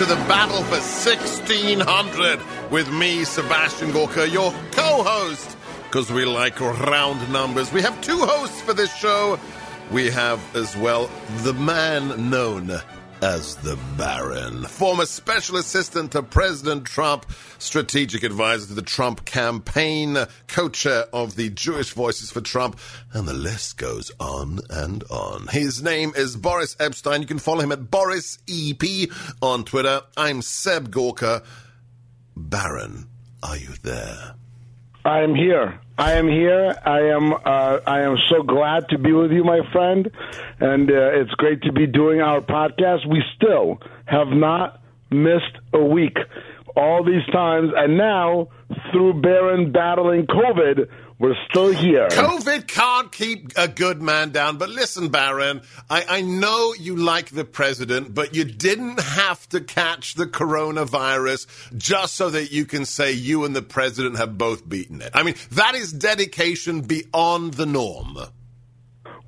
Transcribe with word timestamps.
to 0.00 0.06
the 0.06 0.14
battle 0.26 0.62
for 0.62 0.80
1600 0.80 2.40
with 2.70 2.90
me, 2.90 3.22
Sebastian 3.22 3.92
Gorka, 3.92 4.26
your 4.26 4.50
co 4.70 5.02
host, 5.02 5.58
because 5.84 6.10
we 6.10 6.24
like 6.24 6.58
round 6.58 7.30
numbers. 7.30 7.70
We 7.70 7.82
have 7.82 8.00
two 8.00 8.16
hosts 8.16 8.62
for 8.62 8.72
this 8.72 8.96
show. 8.96 9.38
We 9.90 10.08
have 10.08 10.40
as 10.56 10.74
well 10.74 11.10
the 11.42 11.52
man 11.52 12.30
known 12.30 12.80
as 13.22 13.56
the 13.56 13.78
Baron, 13.98 14.64
former 14.64 15.04
special 15.04 15.56
assistant 15.56 16.12
to 16.12 16.22
President 16.22 16.86
Trump, 16.86 17.26
strategic 17.58 18.22
advisor 18.22 18.68
to 18.68 18.74
the 18.74 18.82
Trump 18.82 19.24
campaign, 19.24 20.16
co 20.48 20.68
chair 20.68 21.04
of 21.12 21.36
the 21.36 21.50
Jewish 21.50 21.92
Voices 21.92 22.30
for 22.30 22.40
Trump, 22.40 22.78
and 23.12 23.28
the 23.28 23.34
list 23.34 23.76
goes 23.76 24.10
on 24.18 24.60
and 24.70 25.04
on. 25.10 25.48
His 25.48 25.82
name 25.82 26.12
is 26.16 26.36
Boris 26.36 26.74
Epshteyn. 26.76 27.20
You 27.20 27.26
can 27.26 27.38
follow 27.38 27.60
him 27.60 27.72
at 27.72 27.90
Boris 27.90 28.38
EP 28.48 29.10
on 29.42 29.64
Twitter. 29.64 30.02
I'm 30.16 30.40
Seb 30.40 30.90
Gorka. 30.90 31.42
Baron, 32.36 33.08
are 33.42 33.56
you 33.56 33.74
there? 33.82 34.34
I 35.04 35.20
am 35.20 35.34
here. 35.34 35.80
I 35.96 36.12
am 36.12 36.28
here. 36.28 36.76
I 36.84 37.00
am. 37.08 37.32
Uh, 37.32 37.78
I 37.86 38.00
am 38.00 38.16
so 38.28 38.42
glad 38.42 38.88
to 38.90 38.98
be 38.98 39.12
with 39.12 39.32
you, 39.32 39.44
my 39.44 39.60
friend, 39.72 40.10
and 40.60 40.90
uh, 40.90 41.20
it's 41.20 41.30
great 41.32 41.62
to 41.62 41.72
be 41.72 41.86
doing 41.86 42.20
our 42.20 42.40
podcast. 42.40 43.08
We 43.08 43.22
still 43.36 43.80
have 44.06 44.28
not 44.28 44.82
missed 45.10 45.56
a 45.72 45.82
week. 45.82 46.16
All 46.76 47.02
these 47.02 47.26
times, 47.32 47.72
and 47.76 47.98
now 47.98 48.48
through 48.92 49.20
Baron 49.20 49.72
battling 49.72 50.26
COVID, 50.26 50.88
we're 51.20 51.36
still 51.50 51.70
here. 51.70 52.08
COVID 52.08 52.66
can't 52.66 53.12
keep 53.12 53.52
a 53.54 53.68
good 53.68 54.00
man 54.00 54.30
down. 54.30 54.56
But 54.56 54.70
listen, 54.70 55.10
Baron, 55.10 55.60
I, 55.90 56.06
I 56.08 56.20
know 56.22 56.72
you 56.72 56.96
like 56.96 57.28
the 57.28 57.44
president, 57.44 58.14
but 58.14 58.34
you 58.34 58.44
didn't 58.44 59.00
have 59.00 59.46
to 59.50 59.60
catch 59.60 60.14
the 60.14 60.26
coronavirus 60.26 61.46
just 61.76 62.14
so 62.14 62.30
that 62.30 62.52
you 62.52 62.64
can 62.64 62.86
say 62.86 63.12
you 63.12 63.44
and 63.44 63.54
the 63.54 63.60
president 63.60 64.16
have 64.16 64.38
both 64.38 64.66
beaten 64.66 65.02
it. 65.02 65.10
I 65.12 65.22
mean, 65.22 65.34
that 65.52 65.74
is 65.74 65.92
dedication 65.92 66.80
beyond 66.80 67.54
the 67.54 67.66
norm. 67.66 68.16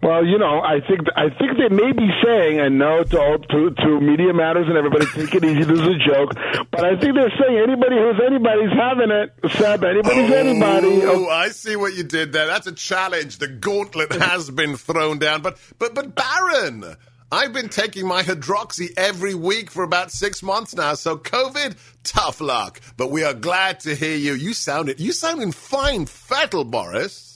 Well, 0.03 0.27
you 0.27 0.37
know, 0.37 0.61
I 0.61 0.81
think 0.81 1.07
I 1.15 1.31
think 1.31 1.59
they 1.59 1.69
may 1.69 1.93
be 1.93 2.11
saying, 2.25 2.59
and 2.59 2.77
no 2.77 3.05
to 3.05 3.21
all, 3.21 3.39
to 3.39 3.71
to 3.71 4.01
Media 4.01 4.35
Matters 4.35 4.67
and 4.67 4.77
everybody, 4.77 5.07
take 5.07 5.33
it 5.33 5.45
easy. 5.45 5.63
This 5.63 5.79
is 5.79 5.87
a 5.87 5.99
joke, 5.99 6.35
but 6.73 6.85
I 6.85 6.99
think 6.99 7.15
they're 7.15 7.31
saying 7.31 7.57
anybody 7.57 7.97
who's 7.99 8.21
anybody's 8.27 8.73
having 8.73 9.13
it. 9.13 9.33
Seb, 9.53 9.85
anybody's 9.85 10.29
oh, 10.29 10.35
anybody. 10.35 11.03
Oh, 11.05 11.29
I 11.29 11.51
see 11.51 11.77
what 11.77 11.95
you 11.95 12.03
did 12.03 12.33
there. 12.33 12.49
That's 12.49 12.67
a 12.67 12.73
challenge. 12.73 13.39
The 13.39 13.47
gauntlet 13.47 14.13
has 14.15 14.51
been 14.51 14.77
thrown 14.77 15.21
down. 15.21 15.41
But 15.41 15.57
but 15.79 15.95
but 15.95 16.17
Baron, 16.17 16.97
I've 17.31 17.53
been 17.53 17.69
taking 17.69 18.05
my 18.05 18.25
hydroxy 18.25 18.89
every 18.97 19.37
week 19.37 19.71
for 19.71 19.85
about 19.85 20.11
six 20.11 20.43
months 20.43 20.75
now. 20.75 20.95
So 20.95 21.17
COVID, 21.17 21.77
tough 22.03 22.41
luck. 22.41 22.81
But 22.97 23.13
we 23.13 23.23
are 23.23 23.35
glad 23.35 23.79
to 23.81 23.95
hear 23.95 24.17
you. 24.17 24.35
You 24.35 24.53
sounded 24.53 24.99
you 24.99 25.13
sound 25.13 25.43
in 25.43 25.53
fine 25.53 26.07
fettle, 26.07 26.65
Boris. 26.65 27.32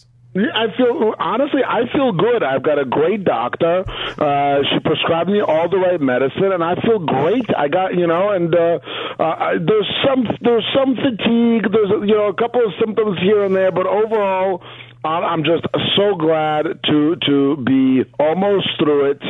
I 0.54 0.76
feel 0.76 1.14
honestly, 1.18 1.62
I 1.66 1.90
feel 1.92 2.12
good. 2.12 2.42
I've 2.42 2.62
got 2.62 2.78
a 2.78 2.84
great 2.84 3.24
doctor. 3.24 3.84
Uh, 4.18 4.58
she 4.70 4.80
prescribed 4.80 5.30
me 5.30 5.40
all 5.40 5.68
the 5.68 5.78
right 5.78 6.00
medicine, 6.00 6.52
and 6.52 6.62
I 6.62 6.74
feel 6.82 6.98
great. 6.98 7.46
I 7.56 7.68
got 7.68 7.94
you 7.94 8.06
know, 8.06 8.30
and 8.30 8.54
uh, 8.54 8.78
uh, 9.18 9.52
there's 9.64 9.90
some 10.04 10.26
there's 10.40 10.66
some 10.74 10.96
fatigue. 10.96 11.70
There's 11.72 11.90
you 12.08 12.14
know 12.14 12.28
a 12.28 12.34
couple 12.34 12.64
of 12.64 12.72
symptoms 12.78 13.18
here 13.20 13.44
and 13.44 13.54
there, 13.54 13.72
but 13.72 13.86
overall. 13.86 14.62
I'm 15.04 15.44
just 15.44 15.64
so 15.96 16.14
glad 16.16 16.80
to 16.90 17.16
to 17.26 17.56
be 17.64 18.04
almost 18.18 18.68
through 18.78 19.12
it. 19.12 19.22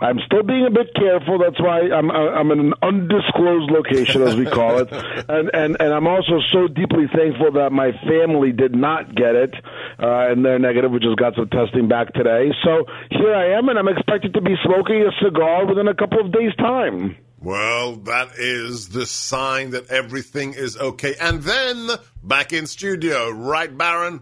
I'm 0.00 0.18
still 0.26 0.42
being 0.42 0.66
a 0.66 0.70
bit 0.70 0.94
careful. 0.94 1.38
That's 1.38 1.60
why 1.60 1.88
I'm 1.90 2.10
I'm 2.10 2.50
in 2.50 2.60
an 2.60 2.74
undisclosed 2.82 3.70
location, 3.70 4.22
as 4.22 4.36
we 4.36 4.46
call 4.46 4.78
it, 4.78 4.88
and 5.28 5.50
and 5.54 5.76
and 5.80 5.94
I'm 5.94 6.06
also 6.06 6.40
so 6.52 6.68
deeply 6.68 7.06
thankful 7.14 7.52
that 7.52 7.70
my 7.72 7.92
family 8.06 8.52
did 8.52 8.74
not 8.74 9.14
get 9.14 9.34
it, 9.34 9.54
uh, 9.98 10.30
and 10.30 10.44
they're 10.44 10.58
negative. 10.58 10.90
We 10.90 10.98
just 10.98 11.18
got 11.18 11.34
some 11.34 11.48
testing 11.48 11.88
back 11.88 12.12
today, 12.14 12.52
so 12.64 12.84
here 13.10 13.34
I 13.34 13.56
am, 13.56 13.68
and 13.68 13.78
I'm 13.78 13.88
expected 13.88 14.34
to 14.34 14.40
be 14.40 14.56
smoking 14.64 15.02
a 15.02 15.12
cigar 15.24 15.66
within 15.66 15.88
a 15.88 15.94
couple 15.94 16.20
of 16.20 16.32
days' 16.32 16.54
time. 16.56 17.16
Well, 17.40 17.96
that 17.96 18.38
is 18.38 18.90
the 18.90 19.04
sign 19.04 19.70
that 19.70 19.90
everything 19.90 20.54
is 20.54 20.76
okay. 20.76 21.16
And 21.20 21.42
then 21.42 21.88
back 22.22 22.52
in 22.52 22.68
studio, 22.68 23.30
right, 23.30 23.76
Baron? 23.76 24.20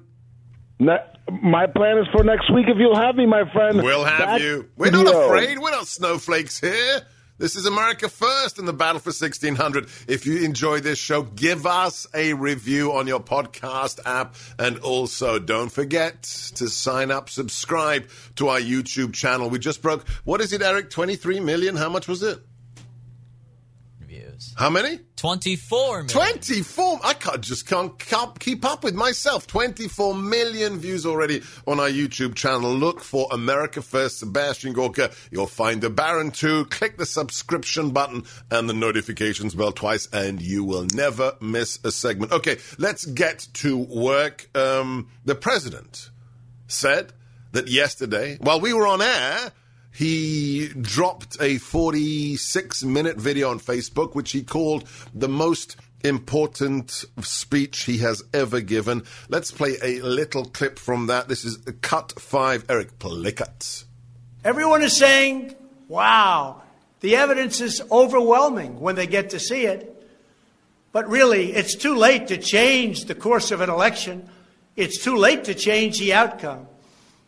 Ne- 0.80 0.98
my 1.42 1.66
plan 1.66 1.98
is 1.98 2.06
for 2.10 2.24
next 2.24 2.52
week 2.52 2.66
if 2.68 2.76
you'll 2.78 2.96
have 2.96 3.14
me, 3.14 3.26
my 3.26 3.48
friend. 3.52 3.82
We'll 3.82 4.04
have 4.04 4.40
you. 4.40 4.68
We're 4.76 4.90
not 4.90 5.06
afraid. 5.06 5.58
We're 5.58 5.70
not 5.70 5.86
snowflakes 5.86 6.58
here. 6.58 7.02
This 7.36 7.56
is 7.56 7.64
America 7.64 8.08
First 8.08 8.58
in 8.58 8.66
the 8.66 8.72
battle 8.72 8.98
for 9.00 9.10
1600. 9.10 9.86
If 10.08 10.26
you 10.26 10.44
enjoy 10.44 10.80
this 10.80 10.98
show, 10.98 11.22
give 11.22 11.64
us 11.66 12.06
a 12.14 12.34
review 12.34 12.92
on 12.92 13.06
your 13.06 13.20
podcast 13.20 14.00
app. 14.04 14.34
And 14.58 14.78
also, 14.80 15.38
don't 15.38 15.70
forget 15.70 16.22
to 16.56 16.68
sign 16.68 17.10
up, 17.10 17.30
subscribe 17.30 18.08
to 18.36 18.48
our 18.48 18.60
YouTube 18.60 19.14
channel. 19.14 19.48
We 19.48 19.58
just 19.58 19.80
broke, 19.80 20.06
what 20.24 20.40
is 20.42 20.52
it, 20.52 20.60
Eric? 20.60 20.90
23 20.90 21.40
million? 21.40 21.76
How 21.76 21.88
much 21.88 22.08
was 22.08 22.22
it? 22.22 22.40
How 24.56 24.70
many? 24.70 25.00
24 25.16 26.04
million. 26.04 26.08
24 26.08 27.00
i 27.04 27.12
can't 27.12 27.40
just 27.42 27.66
can't, 27.66 27.98
can't 27.98 28.38
keep 28.38 28.64
up 28.64 28.84
with 28.84 28.94
myself. 28.94 29.46
24 29.46 30.14
million 30.14 30.78
views 30.78 31.04
already 31.04 31.42
on 31.66 31.78
our 31.78 31.88
youtube 31.88 32.34
channel. 32.34 32.72
Look 32.72 33.00
for 33.00 33.28
america 33.32 33.82
first 33.82 34.18
sebastian 34.18 34.72
gorka. 34.72 35.10
You'll 35.30 35.46
find 35.46 35.80
the 35.80 35.90
baron 35.90 36.30
too. 36.30 36.64
Click 36.66 36.96
the 36.96 37.06
subscription 37.06 37.90
button 37.90 38.24
and 38.50 38.68
the 38.68 38.74
notifications 38.74 39.54
bell 39.54 39.72
twice 39.72 40.08
and 40.12 40.40
you 40.40 40.64
will 40.64 40.86
never 40.94 41.36
miss 41.40 41.78
a 41.84 41.92
segment. 41.92 42.32
Okay 42.32 42.56
let's 42.78 43.04
get 43.04 43.46
to 43.54 43.76
work. 43.76 44.48
Um, 44.56 45.08
the 45.24 45.34
president 45.34 46.10
said 46.66 47.12
that 47.52 47.68
yesterday 47.68 48.38
while 48.40 48.60
we 48.60 48.72
were 48.72 48.86
on 48.86 49.02
air 49.02 49.52
he 49.92 50.68
dropped 50.68 51.36
a 51.40 51.58
46 51.58 52.84
minute 52.84 53.16
video 53.16 53.50
on 53.50 53.60
Facebook, 53.60 54.14
which 54.14 54.32
he 54.32 54.42
called 54.42 54.88
the 55.14 55.28
most 55.28 55.76
important 56.02 57.04
speech 57.20 57.84
he 57.84 57.98
has 57.98 58.22
ever 58.32 58.60
given. 58.60 59.04
Let's 59.28 59.50
play 59.50 59.76
a 59.82 60.00
little 60.00 60.44
clip 60.44 60.78
from 60.78 61.06
that. 61.06 61.28
This 61.28 61.44
is 61.44 61.58
cut 61.82 62.12
five. 62.18 62.64
Eric 62.68 62.98
Plickett. 62.98 63.84
Everyone 64.44 64.82
is 64.82 64.96
saying, 64.96 65.54
wow, 65.88 66.62
the 67.00 67.16
evidence 67.16 67.60
is 67.60 67.82
overwhelming 67.90 68.80
when 68.80 68.94
they 68.94 69.06
get 69.06 69.30
to 69.30 69.38
see 69.38 69.66
it. 69.66 69.96
But 70.92 71.08
really, 71.08 71.52
it's 71.52 71.74
too 71.74 71.94
late 71.94 72.28
to 72.28 72.38
change 72.38 73.04
the 73.04 73.14
course 73.14 73.50
of 73.50 73.60
an 73.60 73.70
election. 73.70 74.28
It's 74.76 75.02
too 75.02 75.16
late 75.16 75.44
to 75.44 75.54
change 75.54 75.98
the 75.98 76.14
outcome. 76.14 76.66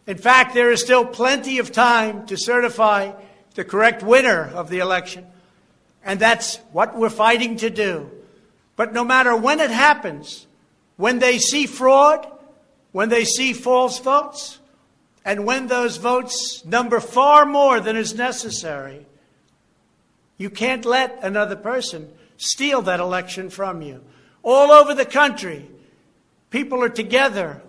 In 0.07 0.19
fact, 0.19 0.55
there 0.55 0.73
is 0.73 0.81
still 0.81 1.05
plenty 1.05 1.59
of 1.59 1.73
time 1.73 2.27
to 2.27 2.37
certify 2.37 3.13
the 3.55 3.65
correct 3.65 4.03
winner 4.03 4.51
of 4.55 4.69
the 4.69 4.81
election. 4.81 5.27
And 6.05 6.19
that's 6.19 6.57
what 6.73 6.97
we're 6.97 7.11
fighting 7.11 7.57
to 7.59 7.71
do. 7.71 8.11
But 8.75 8.93
no 8.93 9.05
matter 9.05 9.37
when 9.37 9.61
it 9.61 9.71
happens, 9.71 10.47
when 10.97 11.19
they 11.19 11.39
see 11.39 11.67
fraud, 11.67 12.27
when 12.91 13.09
they 13.09 13.25
see 13.25 13.53
false 13.53 13.99
votes, 14.01 14.59
and 15.25 15.47
when 15.47 15.69
those 15.69 15.99
votes 15.99 16.65
number 16.65 16.99
far 16.99 17.47
more 17.47 17.79
than 17.79 17.97
is 17.97 18.15
necessary, 18.15 19.07
you 20.37 20.51
can't 20.51 20.85
let 20.85 21.23
another 21.23 21.55
person 21.55 22.11
steal 22.37 22.83
that 22.83 22.99
election 22.99 23.51
from 23.51 23.83
you. 23.83 24.03
All 24.43 24.73
over 24.73 24.95
the 24.95 25.05
country, 25.05 25.71
people 26.51 26.83
are 26.83 26.89
together 26.89 27.63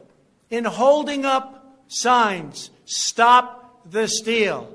in 0.50 0.65
holding 0.65 1.25
up 1.25 1.62
signs 1.93 2.69
Stop 2.85 3.89
the 3.89 4.07
Steal. 4.07 4.73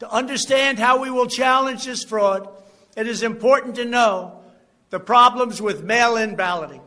To 0.00 0.10
understand 0.10 0.78
how 0.78 1.02
we 1.02 1.10
will 1.10 1.26
challenge 1.26 1.84
this 1.84 2.04
fraud, 2.04 2.48
it 2.96 3.06
is 3.06 3.22
important 3.22 3.76
to 3.76 3.84
know 3.84 4.40
the 4.90 5.00
problems 5.00 5.60
with 5.60 5.82
mail 5.82 6.16
in 6.16 6.36
balloting. 6.36 6.82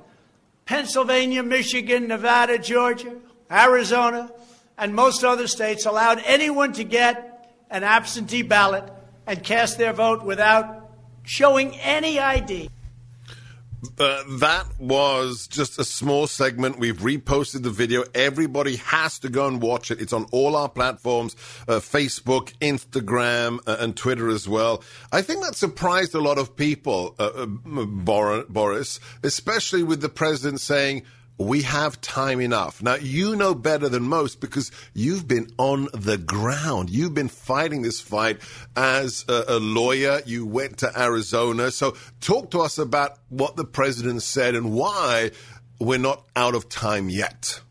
Pennsylvania, 0.66 1.44
Michigan, 1.44 2.08
Nevada, 2.08 2.58
Georgia, 2.60 3.16
Arizona, 3.52 4.32
and 4.78 4.94
most 4.94 5.24
other 5.24 5.48
states 5.48 5.86
allowed 5.86 6.22
anyone 6.26 6.74
to 6.74 6.84
get 6.84 7.56
an 7.70 7.84
absentee 7.84 8.44
ballot 8.44 8.84
and 9.26 9.44
cast 9.44 9.78
their 9.78 9.94
vote 9.94 10.24
without 10.24 10.92
showing 11.24 11.76
any 11.78 12.20
ID. 12.20 12.70
Uh, 13.98 14.24
that 14.40 14.66
was 14.78 15.48
just 15.48 15.80
a 15.80 15.86
small 15.86 16.28
segment. 16.28 16.80
We've 16.80 16.98
reposted 16.98 17.64
the 17.64 17.70
video. 17.70 18.04
Everybody 18.14 18.76
has 18.78 19.20
to 19.20 19.30
go 19.30 19.48
and 19.48 19.62
watch 19.62 19.90
it. 19.90 20.02
It's 20.02 20.12
on 20.12 20.26
all 20.32 20.56
our 20.56 20.68
platforms 20.68 21.36
uh, 21.68 21.80
Facebook, 21.80 22.54
Instagram, 22.60 23.60
uh, 23.66 23.78
and 23.80 23.96
Twitter 23.96 24.30
as 24.30 24.50
well. 24.50 24.84
I 25.12 25.22
think 25.22 25.44
that 25.44 25.56
surprised 25.56 26.14
a 26.14 26.20
lot 26.20 26.38
of 26.38 26.58
people, 26.58 27.16
uh, 27.20 27.46
uh, 27.46 28.44
Boris, 28.50 29.00
especially 29.24 29.84
with 29.84 30.02
the 30.02 30.10
president 30.10 30.60
saying, 30.60 31.04
we 31.40 31.62
have 31.62 32.00
time 32.02 32.42
enough. 32.42 32.84
Now, 32.84 32.96
you 32.96 33.36
know 33.36 33.56
better 33.56 33.88
than 33.88 34.04
most 34.04 34.42
because 34.42 34.72
you've 34.94 35.26
been 35.26 35.48
on 35.58 35.88
the 35.94 36.18
ground. 36.18 36.90
You've 36.90 37.14
been 37.14 37.30
fighting 37.30 37.82
this 37.82 38.02
fight 38.02 38.42
as 38.76 39.24
a, 39.30 39.46
a, 39.48 39.60
lawyer. 39.60 40.20
You 40.26 40.46
went 40.46 40.80
to 40.80 41.02
Arizona. 41.02 41.72
So, 41.72 41.96
talk 42.20 42.52
to 42.52 42.60
us 42.60 42.78
about 42.78 43.18
what 43.30 43.56
the 43.56 43.64
president 43.64 44.22
said 44.22 44.54
and 44.54 44.74
why 44.74 45.32
we're 45.80 45.98
not 45.98 46.26
out 46.36 46.56
of 46.56 46.68
time 46.68 47.10
yet. 47.10 47.62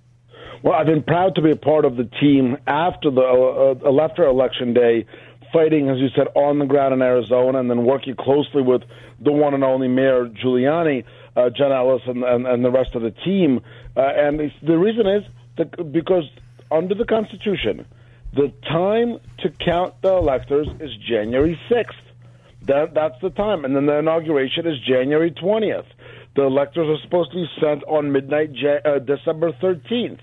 Well, 0.63 0.73
I've 0.73 0.87
been 0.87 1.03
proud 1.03 1.35
to 1.35 1.43
be 1.43 1.51
a 1.51 1.57
part 1.57 1.85
of 1.85 1.97
the 1.97 2.09
team 2.21 2.57
after 2.67 3.11
the 3.11 3.21
uh, 3.21 3.87
uh 3.87 4.03
after 4.03 4.25
election 4.25 4.73
day, 4.73 5.05
fighting, 5.53 5.91
as 5.91 5.99
you 5.99 6.09
said, 6.17 6.29
on 6.35 6.59
the 6.59 6.65
ground 6.65 6.95
in 6.95 7.03
Arizona, 7.03 7.61
and 7.61 7.71
then 7.71 7.85
working 7.85 8.17
closely 8.17 8.63
with 8.63 8.83
the 9.21 9.31
one 9.31 9.53
and 9.53 9.63
only 9.63 9.89
Mayor 9.89 10.27
Giuliani 10.27 11.05
uh, 11.39 11.51
John 11.51 11.73
Ellis 11.73 12.03
and, 12.07 12.25
and, 12.25 12.47
and, 12.47 12.65
the 12.65 12.71
rest 12.71 12.95
of 12.95 13.03
the 13.03 13.11
team. 13.11 13.61
Uh, 13.97 14.01
and 14.01 14.41
the 14.63 14.79
reason 14.79 15.07
is 15.07 15.23
that 15.57 15.93
because 15.93 16.25
under 16.71 16.95
the 16.95 17.05
Constitution, 17.05 17.87
the 18.35 18.53
time 18.69 19.19
to 19.39 19.51
count 19.65 19.95
the 20.03 20.13
electors 20.13 20.67
is 20.81 20.91
January 21.09 21.59
6th. 21.71 21.93
That, 22.67 22.93
that's 22.95 23.15
the 23.23 23.31
time. 23.31 23.65
And 23.65 23.75
then 23.75 23.87
the 23.87 23.99
inauguration 23.99 24.67
is 24.67 24.75
January 24.87 25.31
20th. 25.31 25.87
The 26.35 26.43
electors 26.43 26.89
are 26.89 27.03
supposed 27.03 27.31
to 27.33 27.37
be 27.37 27.47
sent 27.61 27.85
on 27.85 28.13
midnight, 28.13 28.51
uh, 28.85 28.99
December 28.99 29.53
13th. 29.53 30.21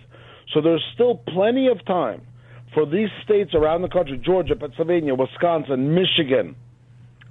So 0.53 0.61
there's 0.61 0.83
still 0.93 1.15
plenty 1.15 1.67
of 1.67 1.83
time 1.85 2.21
for 2.73 2.85
these 2.85 3.09
states 3.23 3.55
around 3.55 3.81
the 3.81 3.89
country 3.89 4.21
Georgia, 4.23 4.55
Pennsylvania, 4.55 5.15
Wisconsin, 5.15 5.95
Michigan, 5.95 6.55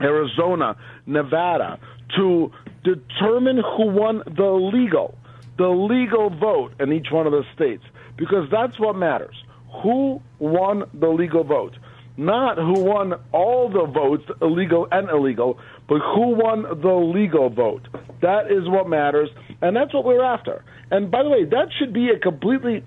Arizona, 0.00 0.76
Nevada 1.06 1.78
to 2.16 2.50
determine 2.84 3.56
who 3.56 3.86
won 3.86 4.22
the 4.26 4.50
legal, 4.50 5.18
the 5.58 5.68
legal 5.68 6.30
vote 6.30 6.72
in 6.78 6.92
each 6.92 7.08
one 7.10 7.26
of 7.26 7.32
the 7.32 7.44
states, 7.54 7.82
because 8.16 8.48
that's 8.50 8.78
what 8.78 8.94
matters. 8.94 9.34
Who 9.82 10.22
won 10.38 10.84
the 10.94 11.08
legal 11.08 11.42
vote? 11.42 11.76
Not 12.16 12.58
who 12.58 12.84
won 12.84 13.14
all 13.32 13.68
the 13.68 13.86
votes, 13.86 14.24
illegal 14.40 14.86
and 14.92 15.10
illegal, 15.10 15.58
but 15.88 15.98
who 15.98 16.34
won 16.36 16.62
the 16.62 16.94
legal 16.94 17.50
vote. 17.50 17.88
That 18.22 18.52
is 18.52 18.68
what 18.68 18.88
matters, 18.88 19.30
and 19.60 19.74
that's 19.74 19.92
what 19.92 20.04
we're 20.04 20.22
after. 20.22 20.64
And 20.92 21.10
by 21.10 21.24
the 21.24 21.28
way, 21.28 21.44
that 21.44 21.68
should 21.76 21.92
be 21.92 22.10
a 22.10 22.18
completely 22.18 22.84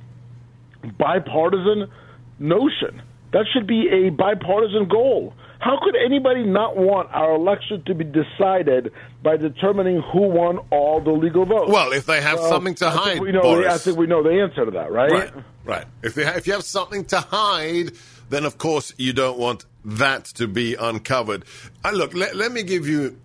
bipartisan 0.98 1.92
notion. 2.40 3.02
That 3.32 3.46
should 3.54 3.68
be 3.68 3.90
a 3.90 4.10
bipartisan 4.10 4.88
goal. 4.88 5.34
How 5.60 5.80
could 5.84 5.96
anybody 5.96 6.44
not 6.44 6.78
want 6.78 7.10
our 7.12 7.34
election 7.34 7.84
to 7.88 7.96
be 7.96 8.04
decided 8.04 8.92
by 9.24 9.38
determining 9.38 10.02
who 10.02 10.22
won 10.22 10.60
all 10.70 11.02
the 11.02 11.12
legal 11.12 11.46
votes? 11.46 11.72
Well, 11.72 11.94
if 11.94 12.06
they 12.06 12.22
have 12.22 12.40
something 12.40 12.76
to 12.76 12.88
I 12.88 12.92
hide, 12.92 13.20
we 13.20 13.32
know. 13.32 13.42
Boris. 13.42 13.74
I 13.74 13.78
think 13.80 13.98
we 13.98 14.06
know 14.06 14.22
the 14.22 14.40
answer 14.40 14.66
to 14.66 14.72
that, 14.72 14.92
right? 14.92 15.12
Right. 15.12 15.34
Right. 15.66 15.86
If 16.04 16.14
they 16.14 16.26
if 16.26 16.48
you 16.48 16.54
have 16.54 16.64
something 16.64 17.06
to 17.06 17.20
hide, 17.20 17.92
then 18.30 18.46
of 18.46 18.58
course 18.58 18.94
you 18.98 19.14
don't 19.14 19.38
want 19.38 19.66
that 19.84 20.26
to 20.26 20.48
be 20.48 20.76
uncovered. 20.76 21.44
Uh, 21.84 21.92
look, 21.92 22.14
let, 22.14 22.36
let 22.36 22.52
me 22.52 22.64
give 22.64 22.88
you 22.88 23.20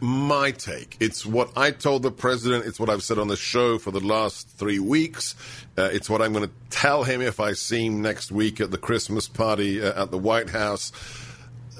my 0.00 0.50
take. 0.52 0.96
It's 1.00 1.26
what 1.26 1.50
I 1.56 1.70
told 1.70 2.02
the 2.02 2.10
president. 2.10 2.66
It's 2.66 2.80
what 2.80 2.90
I've 2.90 3.02
said 3.02 3.18
on 3.18 3.28
the 3.28 3.36
show 3.36 3.78
for 3.78 3.90
the 3.90 4.00
last 4.00 4.48
three 4.50 4.78
weeks. 4.78 5.34
Uh, 5.76 5.90
it's 5.92 6.08
what 6.08 6.22
I'm 6.22 6.32
going 6.32 6.46
to 6.46 6.54
tell 6.70 7.04
him 7.04 7.20
if 7.20 7.40
I 7.40 7.52
see 7.52 7.86
him 7.86 8.02
next 8.02 8.32
week 8.32 8.60
at 8.60 8.70
the 8.70 8.78
Christmas 8.78 9.28
party 9.28 9.82
uh, 9.82 10.02
at 10.02 10.10
the 10.10 10.18
White 10.18 10.50
House 10.50 10.92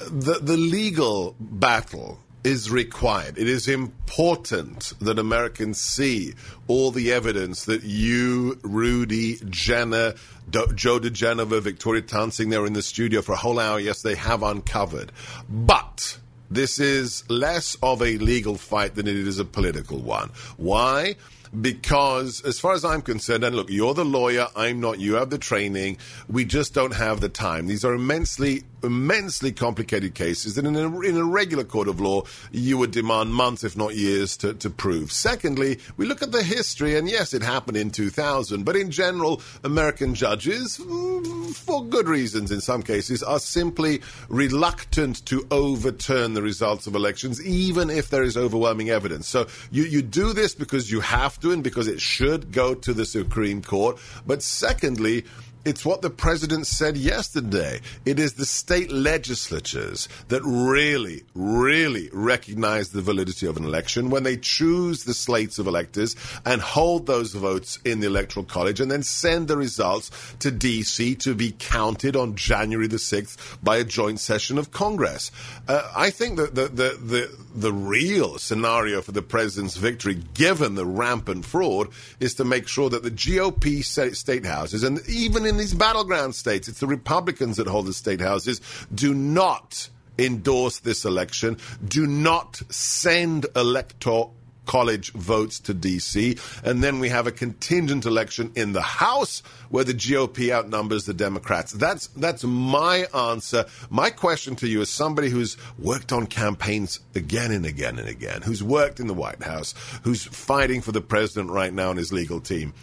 the, 0.06 0.34
the 0.34 0.56
legal 0.56 1.34
battle 1.40 2.18
is 2.44 2.70
required. 2.70 3.36
It 3.36 3.48
is 3.48 3.66
important 3.66 4.92
that 5.00 5.18
Americans 5.18 5.80
see 5.80 6.34
all 6.68 6.92
the 6.92 7.12
evidence 7.12 7.64
that 7.64 7.82
you, 7.82 8.58
Rudy, 8.62 9.38
Jenna, 9.48 10.14
Do- 10.48 10.72
Joe 10.74 11.00
diGenova, 11.00 11.60
Victoria 11.60 12.02
Toensing, 12.02 12.50
they 12.50 12.58
were 12.58 12.66
in 12.66 12.74
the 12.74 12.82
studio 12.82 13.22
for 13.22 13.32
a 13.32 13.36
whole 13.36 13.58
hour. 13.58 13.80
Yes, 13.80 14.02
they 14.02 14.14
have 14.14 14.42
uncovered. 14.42 15.12
But 15.48 16.18
this 16.50 16.78
is 16.78 17.28
less 17.28 17.76
of 17.82 18.02
a 18.02 18.18
legal 18.18 18.56
fight 18.56 18.94
than 18.94 19.06
it 19.06 19.16
is 19.16 19.38
a 19.38 19.44
political 19.44 19.98
one. 19.98 20.30
Why? 20.56 21.16
Because, 21.60 22.42
as 22.42 22.58
far 22.60 22.72
as 22.72 22.84
I'm 22.84 23.02
concerned, 23.02 23.44
and 23.44 23.54
look, 23.54 23.70
you're 23.70 23.94
the 23.94 24.04
lawyer, 24.04 24.46
I'm 24.56 24.80
not, 24.80 24.98
you 24.98 25.14
have 25.14 25.30
the 25.30 25.38
training, 25.38 25.98
we 26.28 26.44
just 26.44 26.74
don't 26.74 26.94
have 26.94 27.20
the 27.20 27.28
time. 27.28 27.66
These 27.66 27.84
are 27.84 27.94
immensely 27.94 28.64
immensely 28.82 29.52
complicated 29.52 30.14
cases 30.14 30.54
that 30.54 30.64
in 30.64 30.76
a, 30.76 31.00
in 31.00 31.16
a 31.16 31.24
regular 31.24 31.64
court 31.64 31.88
of 31.88 32.00
law 32.00 32.22
you 32.52 32.78
would 32.78 32.90
demand 32.90 33.34
months, 33.34 33.64
if 33.64 33.76
not 33.76 33.94
years, 33.94 34.36
to, 34.36 34.54
to 34.54 34.70
prove. 34.70 35.12
Secondly, 35.12 35.78
we 35.96 36.06
look 36.06 36.22
at 36.22 36.32
the 36.32 36.42
history, 36.42 36.96
and 36.96 37.08
yes, 37.08 37.34
it 37.34 37.42
happened 37.42 37.76
in 37.76 37.90
2000, 37.90 38.64
but 38.64 38.76
in 38.76 38.90
general, 38.90 39.40
American 39.64 40.14
judges, 40.14 40.78
mm, 40.78 41.54
for 41.54 41.84
good 41.84 42.08
reasons 42.08 42.50
in 42.50 42.60
some 42.60 42.82
cases, 42.82 43.22
are 43.22 43.38
simply 43.38 44.00
reluctant 44.28 45.24
to 45.26 45.46
overturn 45.50 46.34
the 46.34 46.42
results 46.42 46.86
of 46.86 46.94
elections, 46.94 47.44
even 47.44 47.90
if 47.90 48.10
there 48.10 48.22
is 48.22 48.36
overwhelming 48.36 48.90
evidence. 48.90 49.28
So 49.28 49.46
you, 49.70 49.84
you 49.84 50.02
do 50.02 50.32
this 50.32 50.54
because 50.54 50.90
you 50.90 51.00
have 51.00 51.37
to 51.40 51.52
and 51.52 51.62
because 51.62 51.88
it 51.88 52.00
should 52.00 52.52
go 52.52 52.74
to 52.74 52.92
the 52.92 53.04
Supreme 53.04 53.62
Court. 53.62 53.98
But 54.26 54.42
secondly, 54.42 55.24
it's 55.68 55.84
what 55.84 56.00
the 56.00 56.08
president 56.08 56.66
said 56.66 56.96
yesterday. 56.96 57.80
It 58.06 58.18
is 58.18 58.32
the 58.32 58.46
state 58.46 58.90
legislatures 58.90 60.08
that 60.28 60.40
really, 60.42 61.24
really 61.34 62.08
recognize 62.10 62.88
the 62.88 63.02
validity 63.02 63.46
of 63.46 63.58
an 63.58 63.64
election 63.64 64.08
when 64.08 64.22
they 64.22 64.38
choose 64.38 65.04
the 65.04 65.12
slates 65.12 65.58
of 65.58 65.66
electors 65.66 66.16
and 66.46 66.62
hold 66.62 67.06
those 67.06 67.34
votes 67.34 67.78
in 67.84 68.00
the 68.00 68.06
electoral 68.06 68.46
college 68.46 68.80
and 68.80 68.90
then 68.90 69.02
send 69.02 69.46
the 69.46 69.58
results 69.58 70.10
to 70.38 70.50
DC 70.50 71.18
to 71.18 71.34
be 71.34 71.54
counted 71.58 72.16
on 72.16 72.34
January 72.34 72.86
the 72.86 72.96
6th 72.96 73.58
by 73.62 73.76
a 73.76 73.84
joint 73.84 74.20
session 74.20 74.56
of 74.56 74.70
Congress. 74.70 75.30
Uh, 75.68 75.92
I 75.94 76.08
think 76.08 76.38
that 76.38 76.54
the, 76.54 76.68
the, 76.68 76.98
the, 76.98 77.36
the 77.54 77.72
real 77.74 78.38
scenario 78.38 79.02
for 79.02 79.12
the 79.12 79.20
president's 79.20 79.76
victory, 79.76 80.22
given 80.32 80.76
the 80.76 80.86
rampant 80.86 81.44
fraud, 81.44 81.88
is 82.20 82.32
to 82.36 82.44
make 82.46 82.68
sure 82.68 82.88
that 82.88 83.02
the 83.02 83.10
GOP 83.10 83.84
state 83.84 84.46
houses 84.46 84.82
and 84.82 85.06
even 85.08 85.44
in 85.44 85.57
these 85.58 85.74
battleground 85.74 86.34
states, 86.34 86.68
it's 86.68 86.80
the 86.80 86.86
Republicans 86.86 87.56
that 87.56 87.66
hold 87.66 87.86
the 87.86 87.92
state 87.92 88.20
houses, 88.20 88.60
do 88.94 89.14
not 89.14 89.88
endorse 90.18 90.80
this 90.80 91.04
election, 91.04 91.58
do 91.86 92.06
not 92.06 92.60
send 92.70 93.46
electoral 93.54 94.34
college 94.68 95.12
votes 95.12 95.58
to 95.58 95.74
DC. 95.74 96.38
And 96.62 96.84
then 96.84 97.00
we 97.00 97.08
have 97.08 97.26
a 97.26 97.32
contingent 97.32 98.04
election 98.04 98.52
in 98.54 98.72
the 98.72 98.82
House 98.82 99.42
where 99.70 99.82
the 99.82 99.94
GOP 99.94 100.50
outnumbers 100.50 101.06
the 101.06 101.14
Democrats. 101.14 101.72
That's, 101.72 102.06
that's 102.08 102.44
my 102.44 103.06
answer. 103.12 103.64
My 103.90 104.10
question 104.10 104.54
to 104.56 104.68
you 104.68 104.82
as 104.82 104.90
somebody 104.90 105.30
who's 105.30 105.56
worked 105.78 106.12
on 106.12 106.26
campaigns 106.26 107.00
again 107.16 107.50
and 107.50 107.66
again 107.66 107.98
and 107.98 108.08
again, 108.08 108.42
who's 108.42 108.62
worked 108.62 109.00
in 109.00 109.08
the 109.08 109.14
White 109.14 109.42
House, 109.42 109.74
who's 110.02 110.24
fighting 110.24 110.82
for 110.82 110.92
the 110.92 111.00
president 111.00 111.50
right 111.50 111.72
now 111.72 111.90
and 111.90 111.98
his 111.98 112.12
legal 112.12 112.40
team. 112.40 112.74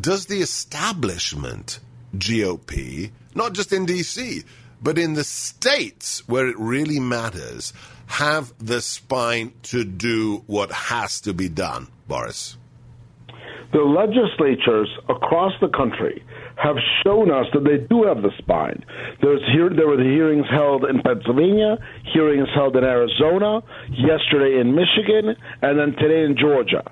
Does 0.00 0.26
the 0.26 0.40
establishment 0.40 1.78
GOP, 2.16 3.10
not 3.34 3.52
just 3.52 3.72
in 3.72 3.86
DC, 3.86 4.44
but 4.82 4.98
in 4.98 5.14
the 5.14 5.24
states 5.24 6.26
where 6.28 6.48
it 6.48 6.58
really 6.58 7.00
matters, 7.00 7.72
have 8.06 8.52
the 8.58 8.80
spine 8.80 9.52
to 9.62 9.84
do 9.84 10.42
what 10.46 10.70
has 10.72 11.20
to 11.22 11.32
be 11.32 11.48
done, 11.48 11.88
Boris? 12.08 12.56
The 13.72 13.80
legislatures 13.80 14.90
across 15.08 15.52
the 15.62 15.68
country 15.68 16.22
have 16.56 16.76
shown 17.02 17.30
us 17.30 17.46
that 17.54 17.64
they 17.64 17.78
do 17.78 18.04
have 18.04 18.20
the 18.20 18.30
spine. 18.36 18.84
There's 19.22 19.40
here, 19.50 19.70
there 19.70 19.88
were 19.88 19.96
the 19.96 20.02
hearings 20.02 20.46
held 20.50 20.84
in 20.84 21.00
Pennsylvania, 21.00 21.78
hearings 22.12 22.48
held 22.54 22.76
in 22.76 22.84
Arizona, 22.84 23.62
yesterday 23.88 24.60
in 24.60 24.74
Michigan, 24.74 25.34
and 25.62 25.78
then 25.78 25.92
today 25.96 26.24
in 26.24 26.36
Georgia. 26.36 26.84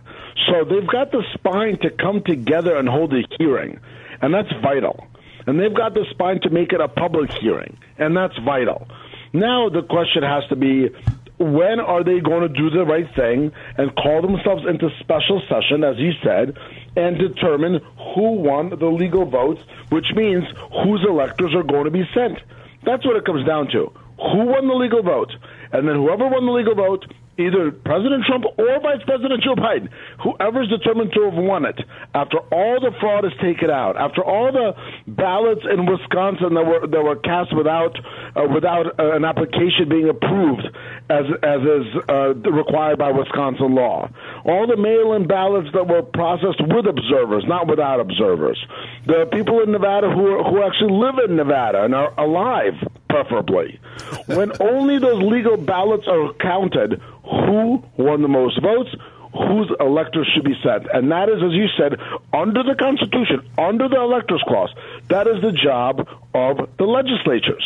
So 0.49 0.65
they've 0.65 0.89
got 0.89 1.13
the 1.13 1.23
spine 1.35 1.79
to 1.81 1.91
come 1.91 2.23
together 2.23 2.77
and 2.77 2.89
hold 2.89 3.13
a 3.13 3.23
hearing, 3.39 3.79
and 4.23 4.33
that's 4.33 4.51
vital. 4.63 5.07
And 5.47 5.59
they've 5.59 5.75
got 5.75 5.95
the 5.95 6.05
spine 6.11 6.41
to 6.43 6.51
make 6.51 6.73
it 6.73 6.81
a 6.81 6.89
public 6.89 7.33
hearing, 7.33 7.79
and 7.99 8.17
that's 8.17 8.37
vital. 8.45 8.87
Now 9.33 9.69
the 9.69 9.83
question 9.83 10.23
has 10.23 10.47
to 10.49 10.57
be 10.57 10.91
when 11.39 11.81
are 11.81 12.05
they 12.05 12.21
going 12.21 12.43
to 12.43 12.49
do 12.49 12.69
the 12.69 12.85
right 12.85 13.09
thing 13.17 13.51
and 13.79 13.95
call 13.97 14.21
themselves 14.21 14.65
into 14.69 14.91
special 15.01 15.41
session, 15.49 15.83
as 15.83 15.97
you 15.97 16.13
said, 16.23 16.59
and 16.97 17.19
determine 17.19 17.81
who 18.15 18.33
won 18.33 18.69
the 18.69 18.87
legal 18.87 19.25
votes, 19.25 19.63
which 19.89 20.07
means 20.15 20.45
whose 20.85 21.03
electors 21.09 21.55
are 21.55 21.63
going 21.63 21.85
to 21.85 21.91
be 21.91 22.05
sent. 22.13 22.39
That's 22.85 23.07
what 23.07 23.17
it 23.17 23.25
comes 23.25 23.47
down 23.47 23.69
to. 23.73 23.91
Who 24.19 24.45
won 24.45 24.69
the 24.69 24.75
legal 24.75 25.03
vote? 25.03 25.33
And 25.73 25.89
then 25.89 25.97
whoever 25.97 26.29
won 26.29 26.45
the 26.45 26.53
legal 26.53 26.75
vote 26.75 27.07
either 27.41 27.71
President 27.73 28.25
Trump 28.25 28.45
or 28.59 28.81
Vice 28.81 29.03
President 29.05 29.43
Joe 29.43 29.55
Biden, 29.55 29.89
whoever's 30.23 30.69
determined 30.69 31.13
to 31.15 31.31
have 31.31 31.35
won 31.35 31.65
it, 31.65 31.81
after 32.15 32.39
all 32.53 32.81
the 32.81 32.93
fraud 33.01 33.25
is 33.25 33.33
taken 33.41 33.71
out, 33.71 33.97
after 33.97 34.23
all 34.23 34.53
the 34.53 34.75
ballots 35.07 35.63
in 35.71 35.87
Wisconsin 35.87 36.55
that 36.55 36.65
were 36.65 36.87
that 36.87 37.03
were 37.03 37.17
cast 37.17 37.55
without 37.57 37.97
uh, 38.37 38.47
without 38.53 38.99
uh, 38.99 39.13
an 39.13 39.25
application 39.25 39.89
being 39.89 40.09
approved, 40.09 40.67
as 41.09 41.25
as 41.43 41.61
is 41.63 41.87
uh, 42.09 42.35
required 42.51 42.99
by 42.99 43.11
Wisconsin 43.11 43.75
law, 43.75 44.09
all 44.45 44.67
the 44.67 44.77
mail-in 44.77 45.27
ballots 45.27 45.69
that 45.73 45.87
were 45.87 46.03
processed 46.03 46.61
with 46.61 46.87
observers, 46.87 47.45
not 47.47 47.67
without 47.67 48.01
observers, 48.01 48.59
the 49.07 49.27
people 49.33 49.61
in 49.63 49.73
Nevada 49.73 50.11
who 50.11 50.27
are, 50.27 50.45
who 50.45 50.63
actually 50.63 50.93
live 50.93 51.19
in 51.29 51.37
Nevada 51.37 51.85
and 51.85 51.95
are 51.95 52.13
alive, 52.19 52.75
preferably, 53.09 53.81
when 54.27 54.53
only 54.61 54.99
those 54.99 55.23
legal 55.23 55.57
ballots 55.57 56.07
are 56.07 56.33
counted 56.35 57.01
who 57.31 57.83
won 57.97 58.23
the 58.23 58.29
most 58.29 58.61
votes, 58.61 58.91
whose 59.33 59.71
electors 59.79 60.29
should 60.35 60.45
be 60.45 60.59
sent. 60.63 60.87
And 60.93 61.11
that 61.13 61.29
is, 61.29 61.37
as 61.43 61.53
you 61.53 61.67
said, 61.79 61.99
under 62.33 62.63
the 62.63 62.75
Constitution, 62.75 63.49
under 63.57 63.89
the 63.89 64.01
Electors 64.01 64.43
Clause, 64.47 64.75
that 65.09 65.27
is 65.29 65.41
the 65.41 65.53
job 65.53 66.07
of 66.35 66.69
the 66.79 66.85
legislatures. 66.85 67.65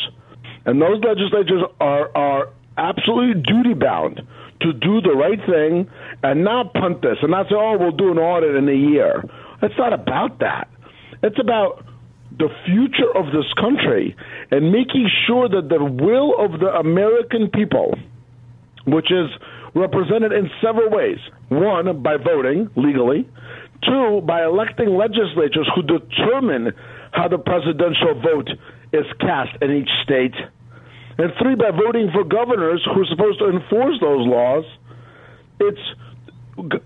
And 0.67 0.81
those 0.81 1.03
legislatures 1.03 1.63
are, 1.81 2.15
are 2.17 2.49
absolutely 2.77 3.43
duty 3.43 3.75
bound 3.75 4.21
to 4.61 4.73
do 4.73 5.01
the 5.01 5.15
right 5.15 5.41
thing 5.47 5.91
and 6.23 6.45
not 6.45 6.73
punt 6.75 7.03
this 7.03 7.19
and 7.23 7.31
not 7.31 7.49
say, 7.49 7.55
oh, 7.55 7.77
we'll 7.79 7.93
do 7.93 8.11
an 8.13 8.19
audit 8.19 8.55
in 8.57 8.69
a 8.69 8.73
year. 8.73 9.25
It's 9.63 9.77
not 9.79 9.93
about 9.93 10.41
that. 10.41 10.69
It's 11.23 11.39
about 11.39 11.85
the 12.39 12.49
future 12.67 13.11
of 13.15 13.27
this 13.27 13.51
country 13.61 14.17
and 14.51 14.73
making 14.73 15.09
sure 15.27 15.49
that 15.49 15.69
the 15.69 15.83
will 15.85 16.35
of 16.39 16.61
the 16.61 16.69
American 16.75 17.49
people, 17.49 17.97
which 18.87 19.11
is 19.13 19.31
represented 19.75 20.33
in 20.33 20.51
several 20.63 20.91
ways. 20.91 21.19
One, 21.49 22.03
by 22.03 22.17
voting 22.17 22.71
legally. 22.77 23.29
Two, 23.83 24.23
by 24.25 24.45
electing 24.45 24.97
legislatures 24.97 25.69
who 25.75 25.83
determine 25.83 26.73
how 27.13 27.29
the 27.29 27.39
presidential 27.39 28.21
vote 28.23 28.49
is 28.93 29.05
cast 29.21 29.51
in 29.63 29.71
each 29.73 29.91
state. 30.03 30.35
And 31.19 31.33
three, 31.41 31.55
by 31.55 31.71
voting 31.71 32.11
for 32.13 32.25
governors 32.25 32.83
who 32.87 33.03
are 33.03 33.07
supposed 33.07 33.39
to 33.41 33.51
enforce 33.51 34.01
those 34.01 34.27
laws. 34.27 34.65
It's 35.61 35.81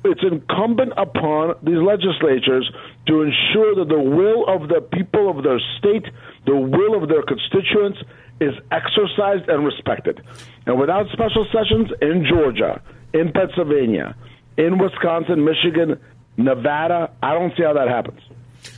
it's 0.04 0.22
incumbent 0.22 0.92
upon 0.96 1.56
these 1.62 1.76
legislatures 1.76 2.70
to 3.06 3.22
ensure 3.22 3.74
that 3.76 3.88
the 3.88 4.00
will 4.00 4.48
of 4.48 4.68
the 4.68 4.80
people 4.80 5.28
of 5.28 5.44
their 5.44 5.60
state, 5.78 6.06
the 6.46 6.56
will 6.56 6.96
of 7.00 7.08
their 7.08 7.22
constituents, 7.22 7.98
is 8.40 8.54
exercised 8.70 9.48
and 9.48 9.64
respected. 9.64 10.22
And 10.66 10.78
without 10.78 11.06
special 11.12 11.46
sessions 11.52 11.90
in 12.00 12.26
Georgia, 12.28 12.80
in 13.12 13.32
Pennsylvania, 13.32 14.14
in 14.56 14.78
Wisconsin, 14.78 15.44
Michigan, 15.44 16.00
Nevada, 16.36 17.10
I 17.22 17.34
don't 17.34 17.56
see 17.56 17.62
how 17.62 17.72
that 17.74 17.88
happens. 17.88 18.20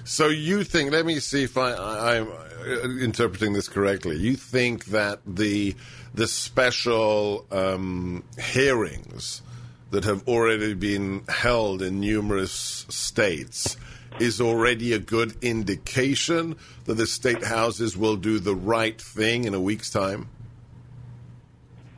So 0.04 0.28
you 0.28 0.64
think? 0.64 0.92
Let 0.92 1.06
me 1.06 1.20
see 1.20 1.44
if 1.44 1.56
I, 1.56 2.16
am 2.16 2.98
interpreting 3.00 3.52
this 3.52 3.68
correctly. 3.68 4.16
You 4.16 4.36
think 4.36 4.86
that 4.86 5.20
the 5.26 5.74
the 6.14 6.26
special 6.26 7.46
um, 7.50 8.24
hearings 8.38 9.42
that 9.90 10.04
have 10.04 10.26
already 10.28 10.74
been 10.74 11.22
held 11.28 11.82
in 11.82 12.00
numerous 12.00 12.52
states 12.88 13.76
is 14.18 14.40
already 14.40 14.92
a 14.92 14.98
good 14.98 15.34
indication 15.42 16.56
that 16.84 16.94
the 16.94 17.06
state 17.06 17.44
houses 17.44 17.96
will 17.96 18.16
do 18.16 18.38
the 18.38 18.54
right 18.54 19.00
thing 19.00 19.44
in 19.44 19.54
a 19.54 19.60
week's 19.60 19.90
time? 19.90 20.28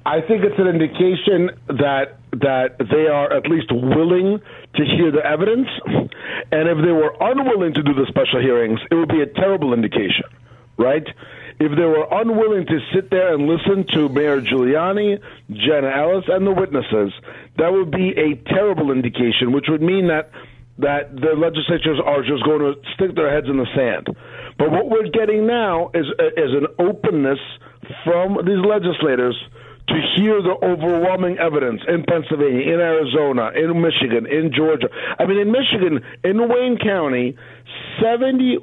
I 0.04 0.20
think 0.20 0.42
it's 0.42 0.58
an 0.58 0.66
indication 0.66 1.50
that 1.68 2.18
that 2.32 2.76
they 2.78 3.06
are 3.06 3.32
at 3.32 3.46
least 3.46 3.70
willing 3.70 4.40
to 4.74 4.84
hear 4.84 5.12
the 5.12 5.24
evidence, 5.24 5.68
and 6.50 6.68
if 6.68 6.78
they 6.84 6.92
were 6.92 7.14
unwilling 7.20 7.74
to 7.74 7.82
do 7.82 7.94
the 7.94 8.06
special 8.08 8.40
hearings, 8.40 8.80
it 8.90 8.94
would 8.94 9.10
be 9.10 9.20
a 9.20 9.26
terrible 9.26 9.72
indication, 9.74 10.24
right? 10.76 11.06
If 11.60 11.76
they 11.76 11.84
were 11.84 12.08
unwilling 12.10 12.66
to 12.66 12.78
sit 12.92 13.10
there 13.10 13.34
and 13.34 13.46
listen 13.46 13.86
to 13.94 14.08
Mayor 14.08 14.40
Giuliani, 14.40 15.20
Jenna 15.50 15.90
Ellis, 15.90 16.24
and 16.26 16.46
the 16.46 16.52
witnesses, 16.52 17.12
that 17.58 17.72
would 17.72 17.90
be 17.92 18.10
a 18.16 18.34
terrible 18.52 18.90
indication, 18.90 19.52
which 19.52 19.66
would 19.68 19.82
mean 19.82 20.08
that 20.08 20.32
that 20.78 21.14
the 21.14 21.36
legislatures 21.36 22.00
are 22.04 22.22
just 22.22 22.44
going 22.44 22.60
to 22.60 22.74
stick 22.94 23.14
their 23.14 23.32
heads 23.32 23.46
in 23.48 23.56
the 23.56 23.68
sand. 23.76 24.08
But 24.58 24.70
what 24.70 24.88
we're 24.88 25.08
getting 25.08 25.46
now 25.46 25.90
is 25.94 26.06
is 26.36 26.52
an 26.52 26.66
openness 26.78 27.38
from 28.04 28.38
these 28.46 28.62
legislators 28.64 29.36
to 29.88 29.94
hear 30.16 30.40
the 30.40 30.54
overwhelming 30.62 31.38
evidence 31.38 31.82
in 31.88 32.04
Pennsylvania, 32.04 32.72
in 32.72 32.80
Arizona, 32.80 33.50
in 33.54 33.82
Michigan, 33.82 34.26
in 34.26 34.52
Georgia. 34.54 34.88
I 35.18 35.26
mean, 35.26 35.38
in 35.38 35.50
Michigan, 35.50 36.00
in 36.22 36.48
Wayne 36.48 36.78
County, 36.78 37.36
71% 38.00 38.62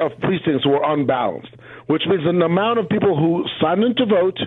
of 0.00 0.18
precincts 0.20 0.66
were 0.66 0.82
unbalanced, 0.82 1.54
which 1.86 2.02
means 2.06 2.24
the 2.24 2.30
amount 2.30 2.78
of 2.78 2.88
people 2.88 3.16
who 3.16 3.44
signed 3.60 3.84
in 3.84 3.94
to 3.96 4.06
vote 4.06 4.38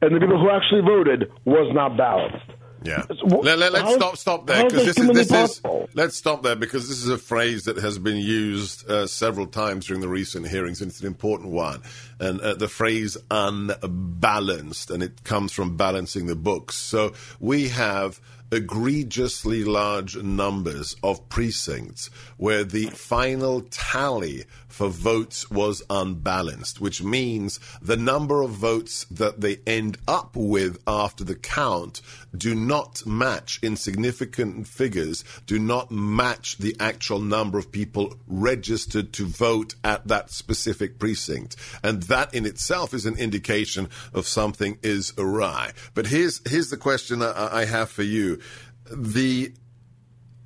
and 0.00 0.14
the 0.14 0.20
people 0.20 0.40
who 0.40 0.50
actually 0.50 0.82
voted 0.82 1.30
was 1.44 1.72
not 1.74 1.96
balanced. 1.96 2.55
Yeah. 2.86 3.04
Let, 3.08 3.60
us 3.60 3.72
let, 3.72 3.94
stop 3.94 4.16
stop 4.16 4.46
there 4.46 4.64
because 4.64 4.86
this 4.86 4.98
is 4.98 5.08
this 5.08 5.32
is 5.32 5.62
let's 5.94 6.16
stop 6.16 6.42
there 6.42 6.56
because 6.56 6.88
this 6.88 7.02
is 7.02 7.08
a 7.08 7.18
phrase 7.18 7.64
that 7.64 7.76
has 7.78 7.98
been 7.98 8.18
used 8.18 8.88
uh, 8.88 9.06
several 9.06 9.46
times 9.46 9.86
during 9.86 10.00
the 10.00 10.08
recent 10.08 10.46
hearings 10.48 10.80
and 10.80 10.90
it's 10.90 11.00
an 11.00 11.06
important 11.06 11.50
one. 11.50 11.82
And 12.18 12.40
uh, 12.40 12.54
the 12.54 12.68
phrase 12.68 13.16
unbalanced 13.30 14.90
and 14.90 15.02
it 15.02 15.24
comes 15.24 15.52
from 15.52 15.76
balancing 15.76 16.26
the 16.26 16.36
books. 16.36 16.76
So 16.76 17.12
we 17.40 17.68
have 17.68 18.20
egregiously 18.52 19.64
large 19.64 20.16
numbers 20.16 20.96
of 21.02 21.28
precincts 21.28 22.10
where 22.36 22.64
the 22.64 22.86
final 22.86 23.60
tally 23.62 24.44
for 24.68 24.88
votes 24.88 25.50
was 25.50 25.82
unbalanced, 25.88 26.80
which 26.80 27.02
means 27.02 27.58
the 27.80 27.96
number 27.96 28.42
of 28.42 28.50
votes 28.50 29.04
that 29.10 29.40
they 29.40 29.58
end 29.66 29.96
up 30.06 30.36
with 30.36 30.78
after 30.86 31.24
the 31.24 31.34
count 31.34 32.02
do 32.36 32.54
not 32.54 33.04
match 33.06 33.58
in 33.62 33.74
significant 33.74 34.66
figures, 34.66 35.24
do 35.46 35.58
not 35.58 35.90
match 35.90 36.58
the 36.58 36.76
actual 36.78 37.18
number 37.18 37.58
of 37.58 37.72
people 37.72 38.14
registered 38.26 39.12
to 39.14 39.24
vote 39.24 39.74
at 39.82 40.06
that 40.08 40.30
specific 40.30 40.98
precinct. 40.98 41.56
And 41.82 42.02
that 42.04 42.34
in 42.34 42.44
itself 42.44 42.92
is 42.92 43.06
an 43.06 43.16
indication 43.16 43.88
of 44.12 44.26
something 44.26 44.78
is 44.82 45.14
awry. 45.16 45.72
But 45.94 46.06
here's, 46.06 46.46
here's 46.48 46.68
the 46.68 46.76
question 46.76 47.22
I, 47.22 47.60
I 47.60 47.64
have 47.64 47.88
for 47.88 48.02
you. 48.02 48.40
The, 48.90 49.52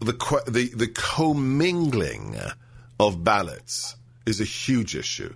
the, 0.00 0.12
the, 0.46 0.70
the 0.74 0.88
commingling 0.88 2.36
of 2.98 3.22
ballots 3.24 3.96
is 4.26 4.40
a 4.40 4.44
huge 4.44 4.96
issue, 4.96 5.34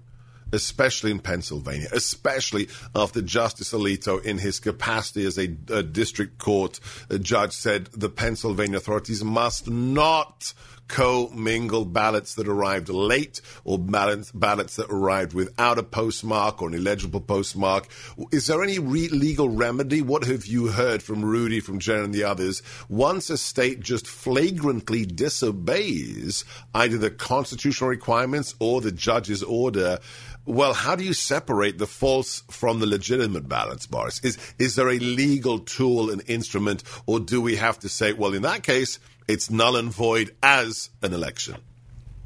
especially 0.52 1.10
in 1.10 1.18
Pennsylvania, 1.18 1.88
especially 1.92 2.68
after 2.94 3.20
Justice 3.22 3.72
Alito, 3.72 4.22
in 4.24 4.38
his 4.38 4.60
capacity 4.60 5.26
as 5.26 5.38
a, 5.38 5.54
a 5.68 5.82
district 5.82 6.38
court 6.38 6.80
judge, 7.20 7.52
said 7.52 7.86
the 7.86 8.08
Pennsylvania 8.08 8.78
authorities 8.78 9.24
must 9.24 9.68
not 9.68 10.54
co-mingle 10.88 11.84
ballots 11.84 12.34
that 12.34 12.48
arrived 12.48 12.88
late 12.88 13.40
or 13.64 13.78
ballots, 13.78 14.30
ballots 14.32 14.76
that 14.76 14.90
arrived 14.90 15.32
without 15.32 15.78
a 15.78 15.82
postmark 15.82 16.60
or 16.60 16.68
an 16.68 16.74
illegible 16.74 17.20
postmark. 17.20 17.88
Is 18.30 18.46
there 18.46 18.62
any 18.62 18.78
re- 18.78 19.08
legal 19.08 19.48
remedy? 19.48 20.02
What 20.02 20.24
have 20.24 20.46
you 20.46 20.68
heard 20.68 21.02
from 21.02 21.24
Rudy, 21.24 21.60
from 21.60 21.78
Jen, 21.78 22.04
and 22.04 22.14
the 22.14 22.24
others? 22.24 22.62
Once 22.88 23.30
a 23.30 23.38
state 23.38 23.80
just 23.80 24.06
flagrantly 24.06 25.06
disobeys 25.06 26.44
either 26.74 26.98
the 26.98 27.10
constitutional 27.10 27.90
requirements 27.90 28.54
or 28.58 28.80
the 28.80 28.92
judge's 28.92 29.42
order, 29.42 29.98
well, 30.46 30.74
how 30.74 30.94
do 30.94 31.04
you 31.04 31.14
separate 31.14 31.78
the 31.78 31.86
false 31.86 32.42
from 32.50 32.80
the 32.80 32.86
legitimate 32.86 33.48
ballots, 33.48 33.86
Boris? 33.86 34.20
Is 34.22 34.36
is 34.58 34.74
there 34.74 34.90
a 34.90 34.98
legal 34.98 35.58
tool 35.58 36.10
and 36.10 36.22
instrument, 36.28 36.82
or 37.06 37.18
do 37.18 37.40
we 37.40 37.56
have 37.56 37.78
to 37.80 37.88
say, 37.88 38.12
well, 38.12 38.34
in 38.34 38.42
that 38.42 38.62
case, 38.62 38.98
it's 39.28 39.50
null 39.50 39.76
and 39.76 39.90
void 39.92 40.34
as 40.42 40.90
an 41.02 41.12
election? 41.12 41.56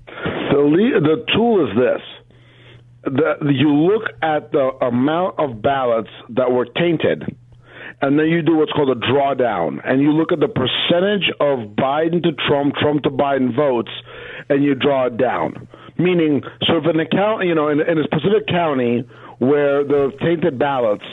The 0.07 0.65
The 1.01 1.25
tool 1.35 1.69
is 1.69 1.77
this. 1.77 2.03
The, 3.05 3.53
you 3.53 3.73
look 3.73 4.11
at 4.23 4.51
the 4.53 4.71
amount 4.85 5.39
of 5.39 5.63
ballots 5.63 6.11
that 6.31 6.51
were 6.51 6.67
tainted, 6.67 7.25
and 8.01 8.19
then 8.19 8.27
you 8.27 8.43
do 8.43 8.57
what's 8.57 8.73
called 8.73 8.91
a 8.91 9.01
drawdown, 9.01 9.81
and 9.85 10.03
you 10.03 10.13
look 10.13 10.33
at 10.33 10.41
the 10.41 10.49
percentage 10.49 11.31
of 11.41 11.77
Biden 11.77 12.23
to 12.25 12.33
Trump, 12.49 12.75
Trump 12.75 13.05
to 13.05 13.11
Biden 13.11 13.55
votes, 13.55 13.91
and 14.49 14.65
you 14.65 14.75
draw 14.75 15.07
it 15.07 15.17
down. 15.17 15.69
Meaning, 15.97 16.43
so 16.67 16.77
if 16.77 16.85
in 16.93 16.99
a 17.01 17.07
county, 17.07 17.47
you 17.47 17.55
know, 17.55 17.69
in, 17.69 17.81
in 17.81 17.99
a 17.99 18.05
specific 18.05 18.47
county 18.49 19.09
where 19.39 19.85
there 19.85 20.05
are 20.05 20.13
tainted 20.13 20.59
ballots, 20.59 21.05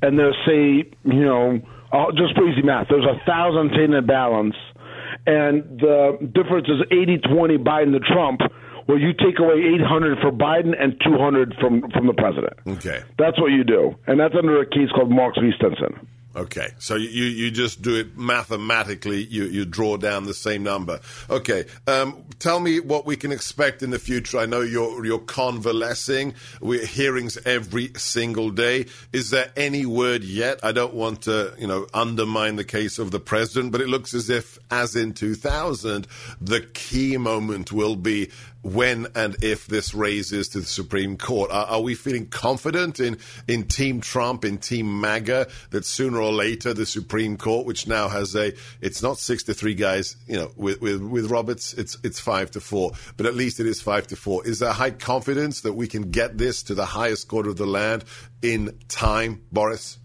and 0.00 0.18
there's 0.18 0.36
say, 0.46 0.88
you 1.04 1.24
know, 1.24 1.60
uh, 1.92 2.06
just 2.16 2.34
for 2.34 2.48
easy 2.48 2.62
math, 2.62 2.86
there's 2.88 3.04
a 3.04 3.20
thousand 3.26 3.70
tainted 3.70 4.06
ballots, 4.06 4.56
and 5.26 5.80
the 5.80 6.18
difference 6.34 6.68
is 6.68 6.80
80-20 6.90 7.58
Biden 7.62 7.92
to 7.92 8.00
Trump 8.00 8.40
where 8.86 8.98
you 8.98 9.12
take 9.12 9.38
away 9.38 9.54
800 9.80 10.18
for 10.18 10.32
Biden 10.32 10.74
and 10.78 11.00
200 11.04 11.54
from 11.60 11.82
from 11.92 12.06
the 12.06 12.14
president. 12.14 12.54
Okay, 12.66 13.02
that's 13.18 13.40
what 13.40 13.52
you 13.52 13.64
do, 13.64 13.94
and 14.06 14.18
that's 14.18 14.34
under 14.36 14.60
a 14.60 14.66
case 14.66 14.90
called 14.94 15.10
Marks 15.10 15.38
v. 15.38 15.50
Stinson. 15.56 16.06
Okay, 16.34 16.70
so 16.78 16.94
you, 16.96 17.24
you 17.24 17.50
just 17.50 17.82
do 17.82 17.94
it 17.96 18.16
mathematically. 18.16 19.24
You 19.24 19.44
you 19.44 19.66
draw 19.66 19.98
down 19.98 20.24
the 20.24 20.32
same 20.32 20.62
number. 20.62 21.00
Okay, 21.28 21.66
um, 21.86 22.24
tell 22.38 22.58
me 22.58 22.80
what 22.80 23.04
we 23.04 23.16
can 23.16 23.32
expect 23.32 23.82
in 23.82 23.90
the 23.90 23.98
future. 23.98 24.38
I 24.38 24.46
know 24.46 24.62
you're 24.62 25.04
you're 25.04 25.18
convalescing. 25.18 26.34
We're 26.60 26.86
hearings 26.86 27.36
every 27.44 27.92
single 27.96 28.50
day. 28.50 28.86
Is 29.12 29.28
there 29.28 29.52
any 29.56 29.84
word 29.84 30.24
yet? 30.24 30.58
I 30.62 30.72
don't 30.72 30.94
want 30.94 31.22
to 31.22 31.54
you 31.58 31.66
know 31.66 31.86
undermine 31.92 32.56
the 32.56 32.64
case 32.64 32.98
of 32.98 33.10
the 33.10 33.20
president, 33.20 33.70
but 33.70 33.82
it 33.82 33.88
looks 33.88 34.14
as 34.14 34.30
if, 34.30 34.58
as 34.70 34.96
in 34.96 35.12
2000, 35.12 36.06
the 36.40 36.62
key 36.62 37.18
moment 37.18 37.72
will 37.72 37.96
be 37.96 38.30
when 38.62 39.08
and 39.14 39.36
if 39.42 39.66
this 39.66 39.92
raises 39.92 40.48
to 40.50 40.60
the 40.60 40.66
Supreme 40.66 41.16
Court. 41.16 41.50
Are, 41.50 41.66
are, 41.66 41.80
we 41.80 41.94
feeling 41.94 42.26
confident 42.26 43.00
in, 43.00 43.18
in 43.48 43.64
Team 43.64 44.00
Trump, 44.00 44.44
in 44.44 44.58
Team 44.58 45.00
MAGA, 45.00 45.48
that 45.70 45.84
sooner 45.84 46.20
or 46.20 46.32
later 46.32 46.72
the 46.72 46.86
Supreme 46.86 47.36
Court, 47.36 47.66
which 47.66 47.86
now 47.86 48.08
has 48.08 48.34
a, 48.36 48.52
it's 48.80 49.02
not 49.02 49.18
six 49.18 49.42
to 49.44 49.54
three 49.54 49.74
guys, 49.74 50.16
you 50.26 50.36
know, 50.36 50.52
with, 50.56 50.80
with, 50.80 51.02
with 51.02 51.30
Roberts, 51.30 51.74
it's, 51.74 51.98
it's 52.04 52.20
five 52.20 52.50
to 52.52 52.60
four, 52.60 52.92
but 53.16 53.26
at 53.26 53.34
least 53.34 53.58
it 53.58 53.66
is 53.66 53.82
five 53.82 54.06
to 54.08 54.16
four. 54.16 54.46
Is 54.46 54.60
there 54.60 54.72
high 54.72 54.90
confidence 54.90 55.62
that 55.62 55.72
we 55.72 55.88
can 55.88 56.10
get 56.10 56.38
this 56.38 56.62
to 56.64 56.74
the 56.74 56.86
highest 56.86 57.28
court 57.28 57.46
of 57.46 57.56
the 57.56 57.66
land 57.66 58.04
in 58.42 58.78
time, 58.88 59.42
Boris? 59.50 59.98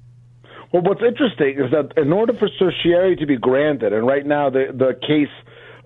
Well, 0.74 0.82
what's 0.82 1.02
interesting 1.02 1.64
is 1.64 1.72
that 1.72 1.94
in 1.96 2.12
order 2.12 2.34
for 2.34 2.50
certiorari 2.60 3.16
to 3.18 3.26
be 3.26 3.38
granted, 3.38 3.94
and 3.94 4.06
right 4.06 4.26
now 4.26 4.50
the, 4.50 4.66
the 4.74 5.00
case 5.00 5.32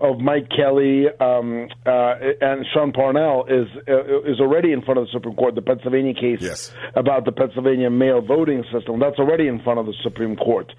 of 0.02 0.18
Mike 0.18 0.48
Kelly 0.50 1.06
um, 1.20 1.68
uh, 1.86 2.14
and 2.40 2.66
Sean 2.74 2.92
Parnell 2.92 3.46
is 3.48 3.68
uh, 3.88 4.30
is 4.30 4.40
already 4.40 4.72
in 4.72 4.82
front 4.82 4.98
of 4.98 5.06
the 5.06 5.12
Supreme 5.12 5.36
Court. 5.36 5.54
The 5.54 5.62
Pennsylvania 5.62 6.12
case 6.12 6.40
yes. 6.40 6.72
about 6.96 7.24
the 7.24 7.32
Pennsylvania 7.32 7.88
mail 7.88 8.20
voting 8.20 8.64
system 8.72 8.98
that's 8.98 9.18
already 9.18 9.46
in 9.46 9.62
front 9.62 9.78
of 9.78 9.86
the 9.86 9.94
Supreme 10.02 10.36
Court. 10.36 10.72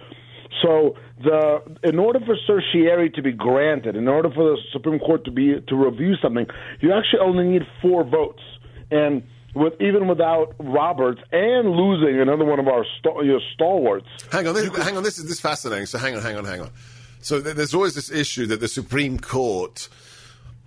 So 0.62 0.96
the 1.24 1.62
in 1.84 2.00
order 2.00 2.20
for 2.20 2.36
certiorari 2.46 3.10
to 3.12 3.22
be 3.22 3.32
granted, 3.32 3.96
in 3.96 4.08
order 4.08 4.30
for 4.30 4.44
the 4.44 4.58
Supreme 4.72 5.00
Court 5.00 5.24
to 5.26 5.32
be 5.32 5.56
to 5.68 5.76
review 5.76 6.16
something, 6.22 6.46
you 6.82 6.94
actually 6.94 7.20
only 7.20 7.46
need 7.46 7.64
four 7.82 8.04
votes, 8.04 8.44
and 8.92 9.24
with 9.56 9.74
even 9.80 10.08
without 10.08 10.56
Roberts 10.60 11.22
and 11.32 11.70
losing 11.70 12.20
another 12.20 12.46
one 12.46 12.60
of 12.60 12.68
our 12.68 12.86
your 13.24 13.40
stalwarts. 13.54 14.08
Hang 14.32 14.48
on, 14.48 14.54
this, 14.54 14.76
hang 14.78 14.98
on. 14.98 15.04
This 15.04 15.18
is 15.18 15.28
this 15.28 15.40
fascinating. 15.40 15.86
So 15.86 15.98
hang 15.98 16.16
on, 16.16 16.22
hang 16.22 16.36
on, 16.36 16.46
hang 16.46 16.62
on. 16.62 16.70
So 17.24 17.40
there's 17.40 17.74
always 17.74 17.96
this 17.96 18.12
issue 18.12 18.46
that 18.48 18.60
the 18.60 18.68
Supreme 18.68 19.20
Court 19.20 19.88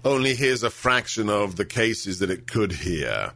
only 0.04 0.34
hears 0.34 0.62
a 0.62 0.70
fraction 0.70 1.28
of 1.28 1.56
the 1.56 1.64
cases 1.64 2.20
that 2.20 2.30
it 2.30 2.46
could 2.46 2.72
hear. 2.72 3.32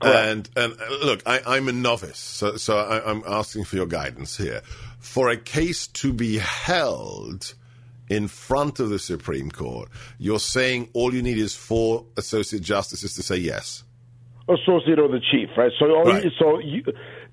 And 0.00 0.48
and 0.54 0.74
uh, 0.74 1.04
look, 1.04 1.22
I, 1.26 1.56
am 1.56 1.66
a 1.68 1.72
novice, 1.72 2.18
so, 2.18 2.56
so 2.56 2.76
I, 2.76 3.10
I'm 3.10 3.24
asking 3.26 3.64
for 3.64 3.76
your 3.76 3.86
guidance 3.86 4.36
here. 4.36 4.62
For 5.00 5.28
a 5.28 5.36
case 5.36 5.88
to 5.88 6.12
be 6.12 6.38
held 6.38 7.54
in 8.08 8.28
front 8.28 8.78
of 8.78 8.90
the 8.90 9.00
Supreme 9.00 9.50
Court, 9.50 9.88
you're 10.18 10.38
saying 10.38 10.88
all 10.92 11.12
you 11.12 11.22
need 11.22 11.38
is 11.38 11.56
four 11.56 12.04
associate 12.16 12.62
justices 12.62 13.14
to 13.14 13.22
say 13.22 13.38
yes. 13.38 13.82
Associate 14.48 14.98
or 14.98 15.08
the 15.08 15.20
chief, 15.20 15.48
right? 15.56 15.72
So, 15.78 16.02
right. 16.04 16.32
so 16.38 16.60
you, 16.60 16.84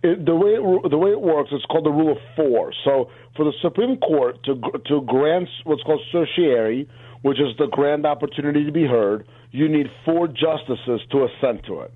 it, 0.05 0.25
the 0.25 0.35
way 0.35 0.51
it, 0.51 0.89
the 0.89 0.97
way 0.97 1.11
it 1.11 1.21
works, 1.21 1.49
it's 1.51 1.65
called 1.65 1.85
the 1.85 1.91
rule 1.91 2.11
of 2.11 2.17
four. 2.35 2.71
So 2.83 3.09
for 3.35 3.45
the 3.45 3.53
Supreme 3.61 3.97
Court 3.97 4.43
to 4.43 4.55
to 4.85 5.01
grant 5.01 5.49
what's 5.63 5.83
called 5.83 6.01
certiorari, 6.11 6.87
which 7.21 7.39
is 7.39 7.57
the 7.57 7.67
grand 7.67 8.05
opportunity 8.05 8.65
to 8.65 8.71
be 8.71 8.85
heard, 8.85 9.27
you 9.51 9.67
need 9.67 9.87
four 10.05 10.27
justices 10.27 11.01
to 11.11 11.25
assent 11.25 11.65
to 11.65 11.81
it. 11.81 11.93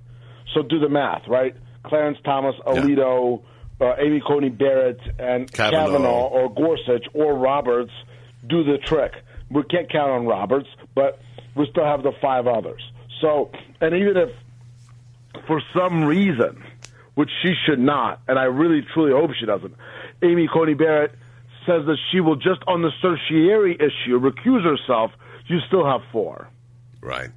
So 0.54 0.62
do 0.62 0.80
the 0.80 0.88
math, 0.88 1.22
right? 1.28 1.54
Clarence 1.84 2.18
Thomas, 2.24 2.56
Alito, 2.66 3.42
yeah. 3.80 3.86
uh, 3.86 3.96
Amy 3.98 4.20
Coney 4.26 4.48
Barrett, 4.50 5.00
and 5.18 5.50
Kavanaugh. 5.50 5.86
Kavanaugh 5.86 6.28
or 6.28 6.54
Gorsuch 6.54 7.06
or 7.14 7.38
Roberts 7.38 7.92
do 8.46 8.64
the 8.64 8.78
trick. 8.78 9.12
We 9.50 9.62
can't 9.64 9.90
count 9.90 10.10
on 10.10 10.26
Roberts, 10.26 10.68
but 10.94 11.20
we 11.54 11.66
still 11.70 11.84
have 11.84 12.02
the 12.02 12.12
five 12.20 12.46
others. 12.46 12.82
So, 13.20 13.50
and 13.80 13.94
even 13.94 14.16
if 14.16 14.30
for 15.46 15.62
some 15.76 16.04
reason 16.04 16.62
which 17.14 17.30
she 17.42 17.52
should 17.66 17.78
not, 17.78 18.20
and 18.28 18.38
I 18.38 18.44
really 18.44 18.82
truly 18.94 19.12
hope 19.12 19.30
she 19.38 19.46
doesn't. 19.46 19.74
Amy 20.22 20.48
Coney 20.52 20.74
Barrett 20.74 21.12
says 21.66 21.84
that 21.86 21.96
she 22.10 22.20
will 22.20 22.36
just 22.36 22.60
on 22.66 22.82
the 22.82 22.90
certiorari 23.02 23.74
issue 23.74 24.18
recuse 24.18 24.64
herself. 24.64 25.10
You 25.46 25.58
still 25.66 25.84
have 25.84 26.00
four. 26.12 26.48
Right. 27.00 27.30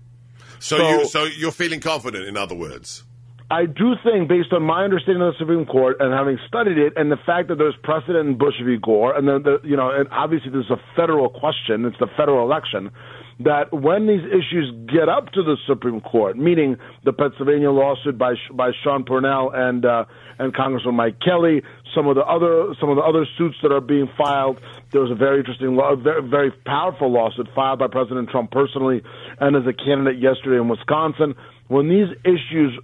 So, 0.60 0.78
so 0.78 0.90
you 0.90 1.06
so 1.06 1.24
you're 1.26 1.52
feeling 1.52 1.80
confident, 1.80 2.26
in 2.28 2.38
other 2.38 2.56
words. 2.56 3.04
I 3.52 3.66
do 3.66 3.94
think, 4.04 4.30
based 4.30 4.52
on 4.54 4.64
my 4.64 4.84
understanding 4.84 5.22
of 5.22 5.34
the 5.34 5.40
Supreme 5.40 5.66
Court 5.66 5.98
and 6.00 6.14
having 6.14 6.40
studied 6.48 6.78
it, 6.78 6.94
and 6.96 7.12
the 7.12 7.18
fact 7.26 7.50
that 7.50 7.58
there's 7.58 7.76
precedent 7.84 8.28
in 8.28 8.38
Bush 8.38 8.56
v. 8.64 8.78
Gore, 8.82 9.16
and 9.16 9.28
then 9.28 9.44
the, 9.44 9.60
you 9.64 9.76
know, 9.76 9.92
and 9.92 10.08
obviously 10.12 10.50
this 10.50 10.66
is 10.66 10.72
a 10.72 10.82
federal 10.96 11.30
question, 11.30 11.86
it's 11.86 12.00
the 12.00 12.08
federal 12.18 12.44
election 12.44 12.90
that 13.40 13.74
when 13.74 14.08
these 14.08 14.24
issues 14.26 14.72
get 14.88 15.10
up 15.10 15.32
to 15.32 15.44
the 15.44 15.58
Supreme 15.68 16.02
Court, 16.02 16.38
meaning 16.38 16.78
the 17.04 17.14
Pennsylvania 17.14 17.72
lawsuit 17.72 18.18
by 18.18 18.34
by 18.52 18.72
Sean 18.84 19.04
Parnell 19.04 19.52
and 19.54 19.86
uh, 19.86 20.06
and 20.40 20.54
Congressman 20.54 20.96
Mike 20.96 21.20
Kelly, 21.20 21.62
some 21.96 22.08
of 22.08 22.16
the 22.16 22.22
other 22.22 22.74
some 22.80 22.90
of 22.90 22.96
the 22.96 23.02
other 23.02 23.26
suits 23.38 23.56
that 23.64 23.72
are 23.72 23.82
being 23.82 24.10
filed. 24.18 24.60
There 24.92 25.02
was 25.02 25.10
a 25.10 25.16
very 25.16 25.40
interesting, 25.40 25.76
very, 26.04 26.22
very 26.22 26.52
powerful 26.66 27.12
lawsuit 27.12 27.48
filed 27.56 27.80
by 27.80 27.88
President 27.88 28.30
Trump 28.30 28.52
personally 28.52 29.02
and 29.40 29.56
as 29.56 29.64
a 29.66 29.74
candidate 29.74 30.22
yesterday 30.22 30.58
in 30.58 30.70
Wisconsin. 30.70 31.36
When 31.68 31.90
these 31.90 32.10
issues 32.24 32.78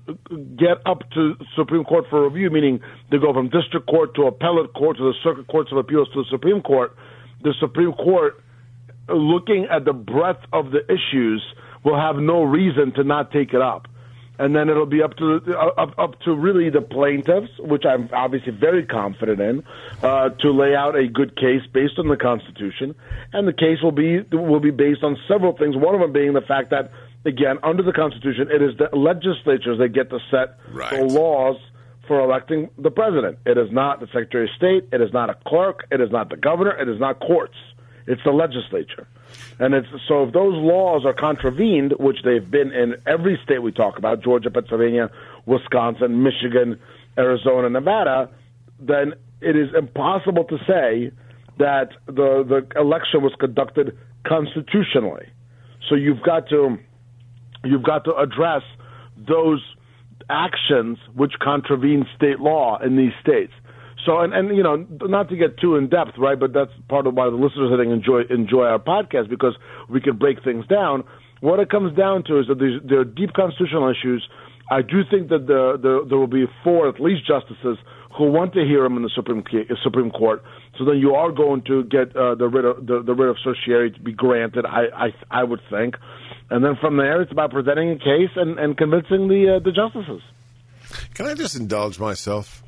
get 0.57 0.81
up 0.85 1.07
to 1.12 1.35
Supreme 1.55 1.83
Court 1.83 2.05
for 2.09 2.27
review, 2.27 2.49
meaning 2.49 2.79
they 3.12 3.17
go 3.19 3.33
from 3.33 3.49
district 3.49 3.88
court 3.88 4.15
to 4.15 4.23
appellate 4.23 4.73
court 4.73 4.97
to 4.97 5.03
the 5.03 5.13
circuit 5.21 5.47
courts 5.47 5.71
of 5.71 5.77
appeals 5.77 6.07
to 6.13 6.23
the 6.23 6.29
Supreme 6.31 6.62
Court, 6.62 6.95
the 7.43 7.53
Supreme 7.59 7.91
Court 7.93 8.41
looking 9.13 9.67
at 9.69 9.86
the 9.86 9.93
breadth 9.93 10.43
of 10.54 10.72
the 10.72 10.84
issues, 10.91 11.43
will 11.84 12.00
have 12.00 12.17
no 12.17 12.43
reason 12.43 12.93
to 12.93 13.04
not 13.04 13.32
take 13.32 13.54
it 13.54 13.62
up. 13.62 13.88
And 14.38 14.56
then 14.56 14.69
it'll 14.69 14.86
be 14.86 15.04
up 15.04 15.17
to 15.17 15.41
uh, 15.50 15.82
up, 15.82 16.00
up 16.00 16.22
to 16.22 16.34
really 16.34 16.69
the 16.69 16.80
plaintiffs, 16.80 17.52
which 17.60 17.84
I'm 17.86 18.10
obviously 18.13 18.54
very 18.54 18.86
confident 18.86 19.41
in, 19.41 19.63
uh, 20.02 20.30
to 20.30 20.52
lay 20.52 20.76
out 20.76 20.95
a 20.95 21.08
good 21.10 21.36
case 21.36 21.62
based 21.74 22.00
on 22.00 22.08
the 22.08 22.15
Constitution, 22.15 22.95
and 23.34 23.45
the 23.45 23.54
case 23.54 23.82
will 23.84 23.91
be 23.91 24.22
will 24.32 24.62
be 24.62 24.72
based 24.72 25.04
on 25.04 25.17
several 25.28 25.58
things. 25.58 25.76
One 25.76 25.93
of 25.93 26.00
them 26.00 26.13
being 26.13 26.32
the 26.32 26.41
fact 26.41 26.69
that, 26.69 26.89
again, 27.26 27.58
under 27.63 27.84
the 27.84 27.91
Constitution, 27.91 28.48
it 28.50 28.62
is 28.62 28.78
the 28.78 28.95
legislatures 28.95 29.78
that 29.80 29.89
get 29.89 30.10
to 30.10 30.19
set 30.32 30.58
right. 30.72 30.89
the 30.89 31.04
laws 31.04 31.58
for 32.08 32.22
electing 32.22 32.69
the 32.78 32.91
president. 32.91 33.39
It 33.45 33.58
is 33.58 33.69
not 33.74 34.00
the 34.00 34.08
Secretary 34.08 34.45
of 34.45 34.52
State. 34.56 34.88
It 34.93 35.02
is 35.02 35.12
not 35.12 35.30
a 35.30 35.38
clerk. 35.48 35.86
It 35.91 36.00
is 36.00 36.12
not 36.12 36.30
the 36.30 36.38
governor. 36.38 36.72
It 36.72 36.88
is 36.88 37.00
not 37.00 37.19
courts. 37.19 37.58
It's 38.10 38.24
the 38.24 38.32
legislature. 38.32 39.08
And 39.60 39.76
it's 39.76 39.88
so 40.08 40.24
if 40.24 40.34
those 40.34 40.56
laws 40.56 41.06
are 41.06 41.13
contravened, 41.13 41.93
which 42.00 42.24
they've 42.26 42.50
been 42.50 42.72
in 42.72 42.95
every 43.06 43.39
state 43.43 43.60
we 43.60 43.72
talk 43.72 44.00
about, 44.00 44.24
Georgia, 44.24 44.50
Pennsylvania, 44.50 45.12
Wisconsin, 45.45 46.24
Michigan, 46.24 46.80
Arizona, 47.19 47.69
Nevada, 47.69 48.28
then 48.80 49.13
it 49.41 49.56
is 49.56 49.69
impossible 49.78 50.43
to 50.45 50.58
say 50.67 51.12
that 51.60 51.89
the 52.08 52.43
the 52.43 52.80
election 52.80 53.22
was 53.22 53.34
conducted 53.39 53.95
constitutionally. 54.26 55.28
So 55.88 55.93
you've 55.93 56.24
got 56.24 56.50
to 56.50 56.80
you've 57.63 57.84
got 57.84 58.06
to 58.06 58.15
address 58.15 58.63
those 59.17 59.62
actions 60.32 60.98
which 61.13 61.34
contravene 61.39 62.08
state 62.15 62.39
law 62.39 62.80
in 62.80 62.95
these 62.95 63.13
states. 63.22 63.54
So, 64.10 64.22
and, 64.22 64.34
and 64.34 64.58
you 64.58 64.63
know, 64.63 64.88
not 65.04 65.30
to 65.30 65.38
get 65.38 65.60
too 65.60 65.76
in 65.76 65.88
depth, 65.88 66.17
right? 66.17 66.39
But 66.39 66.52
that's 66.52 66.72
part 66.89 67.06
of 67.06 67.13
why 67.13 67.30
the 67.30 67.36
listeners 67.36 67.69
I 67.72 67.78
think 67.78 67.93
enjoy 67.93 68.22
enjoy 68.34 68.63
our 68.63 68.80
podcast 68.80 69.30
because 69.30 69.54
we 69.88 70.02
can 70.02 70.17
break 70.17 70.43
things 70.43 70.65
down. 70.65 71.04
What 71.41 71.60
it 71.60 71.69
comes 71.69 71.95
down 71.95 72.24
to 72.24 72.39
is 72.39 72.48
that 72.48 72.58
there 72.58 73.02
are 73.02 73.06
deep 73.06 73.34
constitutional 73.34 73.88
issues. 73.88 74.28
I 74.72 74.82
do 74.82 75.04
think 75.12 75.30
that 75.30 75.45
the, 75.45 75.78
the, 75.80 76.08
there 76.10 76.17
will 76.17 76.26
be 76.26 76.45
four, 76.63 76.89
at 76.89 77.00
least, 77.00 77.28
justices 77.28 77.78
who 78.17 78.32
want 78.32 78.54
to 78.54 78.65
hear 78.65 78.82
them 78.82 78.98
in 78.98 79.04
the 79.04 79.12
Supreme 79.13 79.43
Supreme 79.84 80.10
Court. 80.10 80.41
So 80.80 80.86
then 80.86 80.98
you 80.98 81.13
are 81.13 81.32
going 81.32 81.62
to 81.67 81.84
get 81.84 82.15
uh, 82.15 82.34
the 82.34 82.48
writ 82.48 82.65
of 82.65 82.88
the, 82.88 83.04
the 83.04 83.13
writ 83.13 83.30
of 83.30 83.38
certiorari 83.43 83.91
to 83.91 84.00
be 84.00 84.12
granted. 84.12 84.65
I 84.65 84.86
I, 85.06 85.08
I 85.30 85.43
would 85.43 85.62
think, 85.69 85.98
and 86.50 86.65
then 86.65 86.78
from 86.82 86.98
there, 86.98 87.22
it's 87.22 87.32
about 87.32 87.52
presenting 87.52 87.91
a 87.91 88.00
case 88.00 88.34
and, 88.36 88.58
and 88.58 88.76
convincing 88.76 89.28
the 89.28 89.58
uh, 89.58 89.63
the 89.63 89.72
justices. 89.72 90.24
Can 91.13 91.28
I 91.28 91.36
just 91.36 91.56
indulge 91.56 92.00
myself? 92.00 92.63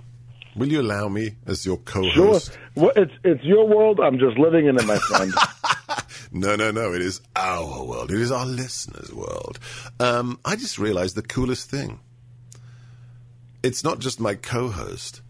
Will 0.55 0.67
you 0.67 0.81
allow 0.81 1.07
me 1.07 1.35
as 1.45 1.65
your 1.65 1.77
co-host? 1.77 2.57
well, 2.75 2.91
it's 2.95 3.13
it's 3.23 3.43
your 3.43 3.67
world. 3.67 3.99
I'm 3.99 4.19
just 4.19 4.37
living 4.37 4.67
in 4.67 4.77
it, 4.77 4.85
my 4.85 4.97
friend. 4.97 5.33
No, 6.33 6.55
no, 6.55 6.71
no. 6.71 6.93
It 6.93 7.01
is 7.01 7.19
our 7.35 7.83
world. 7.83 8.09
It 8.09 8.21
is 8.21 8.31
our 8.31 8.45
listeners' 8.45 9.11
world. 9.11 9.59
Um, 9.99 10.39
I 10.45 10.55
just 10.55 10.79
realized 10.79 11.15
the 11.15 11.21
coolest 11.21 11.69
thing. 11.69 11.99
It's 13.61 13.83
not 13.83 13.99
just 13.99 14.19
my 14.19 14.35
co-host, 14.35 15.21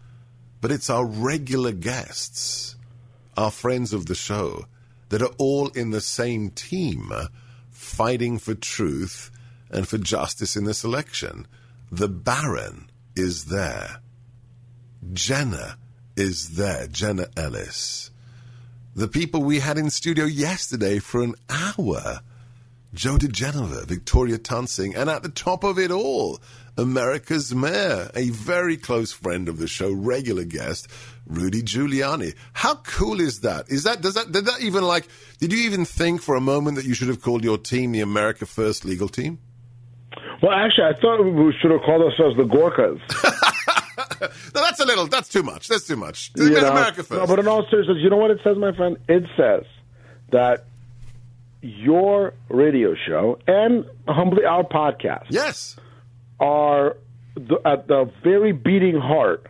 but 0.60 0.70
it's 0.70 0.88
our 0.88 1.04
regular 1.04 1.72
guests, 1.72 2.76
our 3.36 3.50
friends 3.50 3.92
of 3.92 4.06
the 4.06 4.14
show, 4.14 4.66
that 5.08 5.22
are 5.22 5.34
all 5.38 5.68
in 5.70 5.90
the 5.90 6.00
same 6.00 6.50
team, 6.50 7.10
uh, 7.12 7.26
fighting 7.70 8.38
for 8.38 8.54
truth 8.54 9.32
and 9.70 9.88
for 9.88 9.98
justice 9.98 10.54
in 10.54 10.64
this 10.64 10.84
election. 10.84 11.48
The 11.90 12.08
Baron 12.08 12.90
is 13.16 13.46
there. 13.46 14.01
Jenna 15.12 15.76
is 16.16 16.56
there. 16.56 16.86
Jenna 16.86 17.26
Ellis 17.36 18.12
the 18.94 19.08
people 19.08 19.42
we 19.42 19.58
had 19.58 19.78
in 19.78 19.90
studio 19.90 20.24
yesterday 20.24 20.98
for 20.98 21.22
an 21.22 21.34
hour. 21.48 22.20
Joe 22.92 23.16
diGenova, 23.16 23.86
Victoria 23.86 24.36
Toensing, 24.36 24.94
and 24.94 25.08
at 25.08 25.22
the 25.22 25.30
top 25.30 25.64
of 25.64 25.78
it 25.78 25.90
all, 25.90 26.40
America's 26.76 27.54
mayor, 27.54 28.10
a 28.14 28.28
very 28.28 28.76
close 28.76 29.10
friend 29.10 29.48
of 29.48 29.56
the 29.58 29.66
show, 29.66 29.90
regular 29.90 30.44
guest, 30.44 30.88
Rudy 31.26 31.62
Giuliani. 31.62 32.34
How 32.52 32.74
cool 32.76 33.20
is 33.20 33.40
that? 33.40 33.70
Is 33.70 33.84
that 33.84 34.02
does 34.02 34.14
that 34.14 34.30
did 34.30 34.44
that 34.44 34.60
even 34.60 34.84
like 34.84 35.08
did 35.38 35.52
you 35.52 35.60
even 35.60 35.86
think 35.86 36.20
for 36.20 36.34
a 36.34 36.40
moment 36.40 36.76
that 36.76 36.84
you 36.84 36.92
should 36.92 37.08
have 37.08 37.22
called 37.22 37.44
your 37.44 37.56
team 37.56 37.92
the 37.92 38.00
America 38.00 38.44
First 38.44 38.84
legal 38.84 39.08
team? 39.08 39.38
well, 40.42 40.52
actually, 40.52 40.84
I 40.84 41.00
thought 41.00 41.22
we 41.22 41.54
should 41.62 41.70
have 41.70 41.80
called 41.82 42.02
ourselves 42.02 42.36
the 42.36 42.44
Gorkas. 42.44 43.00
No, 44.54 44.60
that's 44.60 44.80
a 44.80 44.84
little 44.84 45.06
that's 45.06 45.28
too 45.28 45.42
much. 45.42 45.68
That's 45.68 45.86
too 45.86 45.96
much. 45.96 46.30
You 46.36 46.50
know? 46.50 46.70
America 46.70 47.02
First. 47.02 47.20
No, 47.20 47.26
but 47.26 47.38
in 47.38 47.48
all 47.48 47.66
seriousness, 47.68 47.98
you 48.00 48.10
know 48.10 48.16
what 48.16 48.30
it 48.30 48.40
says, 48.44 48.56
my 48.56 48.74
friend? 48.74 48.96
It 49.08 49.24
says 49.36 49.64
that 50.30 50.64
your 51.62 52.34
radio 52.48 52.94
show 53.06 53.38
and 53.46 53.84
humbly 54.08 54.44
our 54.44 54.64
podcast 54.64 55.26
yes. 55.30 55.76
are 56.40 56.96
the, 57.34 57.60
at 57.64 57.86
the 57.86 58.10
very 58.22 58.52
beating 58.52 58.98
heart 58.98 59.46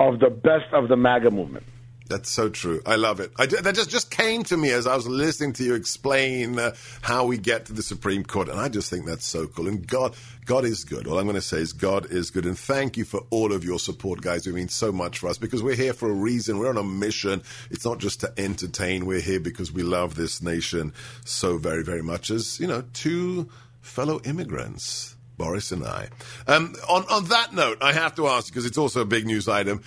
of 0.00 0.18
the 0.18 0.30
best 0.30 0.72
of 0.72 0.88
the 0.88 0.96
MAGA 0.96 1.30
movement. 1.30 1.64
That's 2.12 2.28
so 2.28 2.50
true. 2.50 2.82
I 2.84 2.96
love 2.96 3.20
it. 3.20 3.32
I, 3.38 3.46
that 3.46 3.74
just, 3.74 3.88
just 3.88 4.10
came 4.10 4.44
to 4.44 4.56
me 4.58 4.70
as 4.70 4.86
I 4.86 4.94
was 4.94 5.08
listening 5.08 5.54
to 5.54 5.64
you 5.64 5.74
explain 5.74 6.58
uh, 6.58 6.74
how 7.00 7.24
we 7.24 7.38
get 7.38 7.64
to 7.66 7.72
the 7.72 7.82
Supreme 7.82 8.22
Court, 8.22 8.50
and 8.50 8.60
I 8.60 8.68
just 8.68 8.90
think 8.90 9.06
that's 9.06 9.24
so 9.24 9.46
cool. 9.46 9.66
And 9.66 9.86
God, 9.86 10.14
God 10.44 10.66
is 10.66 10.84
good. 10.84 11.06
All 11.06 11.18
I'm 11.18 11.24
going 11.24 11.36
to 11.36 11.40
say 11.40 11.56
is 11.56 11.72
God 11.72 12.12
is 12.12 12.30
good, 12.30 12.44
and 12.44 12.58
thank 12.58 12.98
you 12.98 13.06
for 13.06 13.24
all 13.30 13.50
of 13.50 13.64
your 13.64 13.78
support, 13.78 14.20
guys. 14.20 14.46
It 14.46 14.52
means 14.52 14.74
so 14.74 14.92
much 14.92 15.20
for 15.20 15.28
us 15.28 15.38
because 15.38 15.62
we're 15.62 15.74
here 15.74 15.94
for 15.94 16.10
a 16.10 16.12
reason. 16.12 16.58
We're 16.58 16.68
on 16.68 16.76
a 16.76 16.82
mission. 16.82 17.42
It's 17.70 17.86
not 17.86 17.96
just 17.96 18.20
to 18.20 18.32
entertain. 18.36 19.06
We're 19.06 19.20
here 19.20 19.40
because 19.40 19.72
we 19.72 19.82
love 19.82 20.14
this 20.14 20.42
nation 20.42 20.92
so 21.24 21.56
very, 21.56 21.82
very 21.82 22.02
much. 22.02 22.30
As 22.30 22.60
you 22.60 22.66
know, 22.66 22.84
two 22.92 23.48
fellow 23.80 24.20
immigrants. 24.26 25.16
Boris 25.38 25.72
and 25.72 25.84
I. 25.84 26.08
Um, 26.46 26.76
on, 26.90 27.04
on 27.10 27.24
that 27.28 27.54
note, 27.54 27.78
I 27.80 27.94
have 27.94 28.14
to 28.16 28.28
ask, 28.28 28.48
because 28.48 28.66
it's 28.66 28.76
also 28.76 29.00
a 29.00 29.06
big 29.06 29.26
news 29.26 29.48
item, 29.48 29.82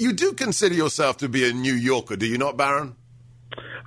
you 0.00 0.12
do 0.12 0.32
consider 0.32 0.74
yourself 0.74 1.18
to 1.18 1.28
be 1.28 1.48
a 1.48 1.52
New 1.52 1.74
Yorker, 1.74 2.16
do 2.16 2.26
you 2.26 2.38
not, 2.38 2.56
Baron? 2.56 2.96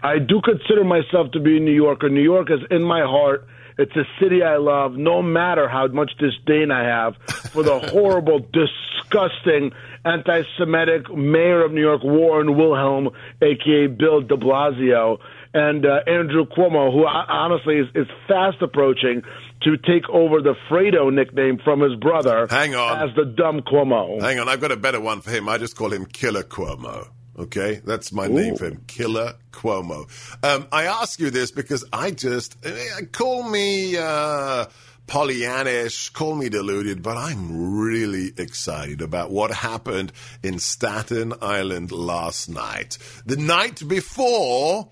I 0.04 0.18
do 0.18 0.42
consider 0.42 0.84
myself 0.84 1.32
to 1.34 1.40
be 1.40 1.58
a 1.58 1.60
New 1.60 1.74
Yorker. 1.74 2.10
New 2.10 2.24
York 2.24 2.50
is 2.50 2.60
in 2.72 2.84
my 2.84 3.02
heart. 3.02 3.48
It's 3.78 3.96
a 3.96 4.04
city 4.20 4.44
I 4.44 4.58
love, 4.58 4.94
no 4.94 5.22
matter 5.22 5.68
how 5.70 5.88
much 5.88 6.12
disdain 6.18 6.72
I 6.72 6.84
have 6.84 7.16
for 7.52 7.64
the 7.64 7.80
horrible, 7.92 8.40
disgusting, 8.40 9.72
anti 10.04 10.42
Semitic 10.58 11.14
mayor 11.14 11.64
of 11.64 11.72
New 11.72 11.82
York, 11.82 12.04
Warren 12.04 12.58
Wilhelm, 12.58 13.10
aka 13.42 13.88
Bill 13.88 14.22
de 14.22 14.36
Blasio, 14.36 15.20
and 15.54 15.86
uh, 15.86 16.00
Andrew 16.08 16.46
Cuomo, 16.46 16.92
who 16.92 17.06
uh, 17.06 17.26
honestly 17.28 17.78
is, 17.78 17.88
is 17.96 18.08
fast 18.28 18.62
approaching 18.62 19.22
to 19.64 19.78
take 19.78 20.10
over 20.10 20.42
the 20.42 20.56
Fredo 20.70 21.14
nickname 21.14 21.60
from 21.64 21.82
his 21.82 21.96
brother 21.96 22.48
Hang 22.50 22.76
on. 22.76 23.10
as 23.10 23.16
the 23.16 23.26
dumb 23.26 23.62
Cuomo. 23.62 24.22
Hang 24.22 24.40
on, 24.40 24.50
I've 24.50 24.62
got 24.62 24.72
a 24.72 24.78
better 24.78 25.00
one 25.00 25.22
for 25.22 25.32
him. 25.32 25.48
I 25.48 25.58
just 25.58 25.76
call 25.76 25.92
him 25.94 26.06
Killer 26.06 26.44
Cuomo. 26.44 27.08
Okay, 27.40 27.82
that's 27.86 28.12
my 28.12 28.28
name 28.28 28.58
for 28.58 28.66
him, 28.66 28.84
Killer 28.88 29.34
Cuomo. 29.52 30.08
Um, 30.44 30.68
I 30.72 30.84
ask 30.84 31.20
you 31.20 31.30
this 31.30 31.50
because 31.50 31.86
I 31.94 32.12
just 32.12 32.58
eh, 32.66 33.06
call 33.12 33.50
me 33.50 33.98
uh, 33.98 34.66
Pollyannish, 35.08 36.12
call 36.14 36.36
me 36.36 36.50
deluded, 36.50 37.02
but 37.02 37.18
I'm 37.18 37.80
really 37.80 38.32
excited 38.38 39.02
about 39.02 39.32
what 39.32 39.52
happened 39.52 40.12
in 40.44 40.60
Staten 40.60 41.34
Island 41.42 41.92
last 41.92 42.50
night. 42.50 42.98
The 43.26 43.38
night 43.38 43.82
before. 43.88 44.90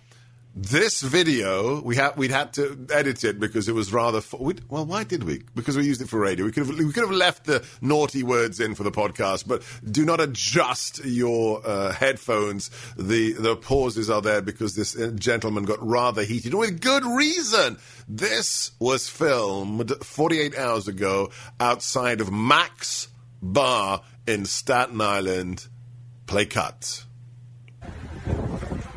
This 0.55 1.01
video, 1.01 1.79
we 1.81 1.95
had 1.95 2.17
we'd 2.17 2.31
had 2.31 2.53
to 2.53 2.87
edit 2.91 3.23
it 3.23 3.39
because 3.39 3.69
it 3.69 3.73
was 3.75 3.93
rather. 3.93 4.19
We'd, 4.37 4.61
well, 4.67 4.83
why 4.83 5.03
did 5.03 5.23
we? 5.23 5.43
Because 5.53 5.77
we 5.77 5.85
used 5.85 6.01
it 6.01 6.09
for 6.09 6.19
radio. 6.19 6.43
We 6.43 6.51
could 6.51 6.65
have 6.65 6.75
we 6.75 6.91
could 6.91 7.03
have 7.03 7.11
left 7.11 7.45
the 7.45 7.63
naughty 7.81 8.23
words 8.23 8.59
in 8.59 8.73
for 8.73 8.81
the 8.81 8.91
podcast, 8.91 9.47
but 9.47 9.61
do 9.89 10.03
not 10.03 10.19
adjust 10.19 11.05
your 11.05 11.61
uh, 11.65 11.93
headphones. 11.93 12.71
The 12.97 13.33
the 13.33 13.55
pauses 13.55 14.09
are 14.09 14.23
there 14.23 14.41
because 14.41 14.75
this 14.75 14.97
uh, 14.97 15.11
gentleman 15.13 15.65
got 15.65 15.85
rather 15.85 16.23
heated 16.23 16.55
with 16.55 16.81
good 16.81 17.05
reason. 17.05 17.77
This 18.07 18.71
was 18.79 19.07
filmed 19.07 19.91
48 20.03 20.57
hours 20.57 20.87
ago 20.87 21.29
outside 21.59 22.21
of 22.21 22.31
Mac's 22.31 23.07
Bar 23.39 24.01
in 24.25 24.45
Staten 24.45 24.99
Island. 24.99 25.67
Play 26.25 26.47
cut. 26.47 27.05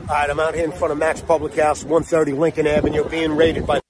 All 0.09 0.17
right, 0.17 0.29
I'm 0.29 0.41
out 0.41 0.57
here 0.57 0.65
in 0.65 0.73
front 0.73 0.91
of 0.91 0.99
Mac's 0.99 1.21
Public 1.21 1.55
House, 1.55 1.85
130 1.85 2.33
Lincoln 2.33 2.67
Avenue, 2.67 3.09
being 3.09 3.37
raided 3.37 3.65
by 3.65 3.77
the 3.77 3.83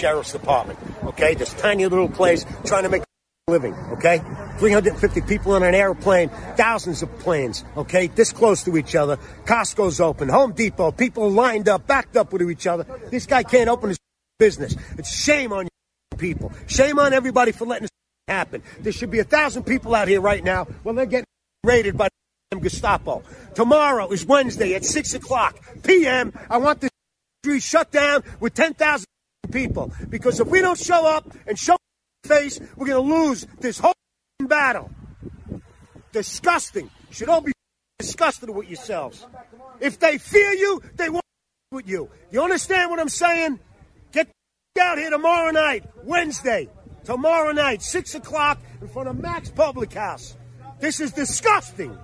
sheriff's 0.00 0.32
department. 0.32 0.80
Okay, 1.04 1.34
this 1.34 1.54
tiny 1.54 1.86
little 1.86 2.08
place 2.08 2.44
trying 2.64 2.82
to 2.82 2.88
make 2.88 3.02
a 3.02 3.50
living. 3.52 3.74
Okay, 3.92 4.18
350 4.58 5.20
people 5.22 5.52
on 5.52 5.62
an 5.62 5.76
airplane, 5.76 6.28
thousands 6.56 7.02
of 7.02 7.18
planes. 7.20 7.64
Okay, 7.76 8.08
this 8.08 8.32
close 8.32 8.64
to 8.64 8.76
each 8.76 8.96
other. 8.96 9.16
Costco's 9.44 10.00
open, 10.00 10.28
Home 10.28 10.52
Depot, 10.52 10.90
people 10.90 11.30
lined 11.30 11.68
up, 11.68 11.86
backed 11.86 12.16
up 12.16 12.32
with 12.32 12.42
each 12.50 12.66
other. 12.66 12.84
This 13.12 13.26
guy 13.26 13.44
can't 13.44 13.68
open 13.68 13.90
his 13.90 13.98
business. 14.40 14.74
It's 14.98 15.14
shame 15.14 15.52
on 15.52 15.66
you 15.66 16.18
people. 16.18 16.52
Shame 16.66 16.98
on 16.98 17.12
everybody 17.12 17.52
for 17.52 17.64
letting 17.64 17.84
this 17.84 17.90
happen. 18.26 18.64
There 18.80 18.92
should 18.92 19.12
be 19.12 19.20
a 19.20 19.24
thousand 19.24 19.62
people 19.62 19.94
out 19.94 20.08
here 20.08 20.20
right 20.20 20.42
now. 20.42 20.66
Well, 20.82 20.96
they're 20.96 21.06
getting 21.06 21.26
raided 21.62 21.96
by 21.96 22.08
Gestapo. 22.58 23.22
Tomorrow 23.54 24.10
is 24.10 24.26
Wednesday 24.26 24.74
at 24.74 24.84
6 24.84 25.14
o'clock 25.14 25.56
p.m. 25.84 26.32
I 26.50 26.56
want 26.56 26.80
this 26.80 26.90
street 27.44 27.62
shut 27.62 27.92
down 27.92 28.24
with 28.40 28.54
10,000 28.54 29.06
people. 29.52 29.92
Because 30.08 30.40
if 30.40 30.48
we 30.48 30.60
don't 30.60 30.76
show 30.76 31.06
up 31.06 31.32
and 31.46 31.56
show 31.56 31.76
face, 32.24 32.58
we're 32.74 32.88
going 32.88 33.08
to 33.08 33.14
lose 33.14 33.46
this 33.60 33.78
whole 33.78 33.94
battle. 34.40 34.90
Disgusting. 36.10 36.90
You 37.08 37.14
should 37.14 37.28
all 37.28 37.40
be 37.40 37.52
disgusted 38.00 38.50
with 38.50 38.68
yourselves. 38.68 39.24
If 39.78 40.00
they 40.00 40.18
fear 40.18 40.52
you, 40.52 40.82
they 40.96 41.08
won't 41.08 41.24
with 41.70 41.88
you. 41.88 42.10
You 42.32 42.42
understand 42.42 42.90
what 42.90 42.98
I'm 42.98 43.08
saying? 43.08 43.60
Get 44.10 44.28
out 44.80 44.98
here 44.98 45.10
tomorrow 45.10 45.52
night, 45.52 45.84
Wednesday, 46.02 46.68
tomorrow 47.04 47.52
night, 47.52 47.80
6 47.80 48.16
o'clock, 48.16 48.58
in 48.80 48.88
front 48.88 49.08
of 49.08 49.20
Mac's 49.20 49.50
Public 49.50 49.92
House. 49.92 50.36
This 50.80 50.98
is 50.98 51.12
disgusting. 51.12 51.96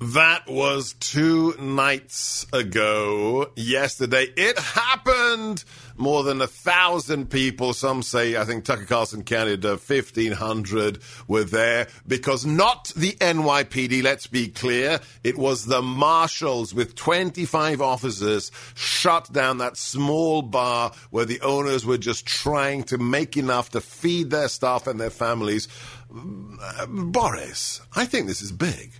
That 0.00 0.46
was 0.46 0.92
two 1.00 1.56
nights 1.58 2.46
ago. 2.52 3.50
Yesterday, 3.56 4.28
it 4.36 4.56
happened. 4.56 5.64
More 5.96 6.22
than 6.22 6.40
a 6.40 6.46
thousand 6.46 7.30
people. 7.30 7.72
Some 7.72 8.02
say, 8.04 8.36
I 8.36 8.44
think 8.44 8.64
Tucker 8.64 8.84
Carlson 8.84 9.24
counted 9.24 9.66
uh, 9.66 9.76
fifteen 9.76 10.30
hundred 10.30 11.00
were 11.26 11.42
there 11.42 11.88
because 12.06 12.46
not 12.46 12.92
the 12.94 13.14
NYPD. 13.14 14.04
Let's 14.04 14.28
be 14.28 14.46
clear. 14.46 15.00
It 15.24 15.36
was 15.36 15.66
the 15.66 15.82
marshals 15.82 16.72
with 16.72 16.94
twenty-five 16.94 17.80
officers 17.80 18.52
shut 18.76 19.32
down 19.32 19.58
that 19.58 19.76
small 19.76 20.42
bar 20.42 20.92
where 21.10 21.24
the 21.24 21.40
owners 21.40 21.84
were 21.84 21.98
just 21.98 22.24
trying 22.24 22.84
to 22.84 22.98
make 22.98 23.36
enough 23.36 23.70
to 23.70 23.80
feed 23.80 24.30
their 24.30 24.46
staff 24.46 24.86
and 24.86 25.00
their 25.00 25.10
families. 25.10 25.66
Uh, 26.14 26.86
Boris, 26.86 27.80
I 27.96 28.04
think 28.04 28.28
this 28.28 28.40
is 28.40 28.52
big. 28.52 28.92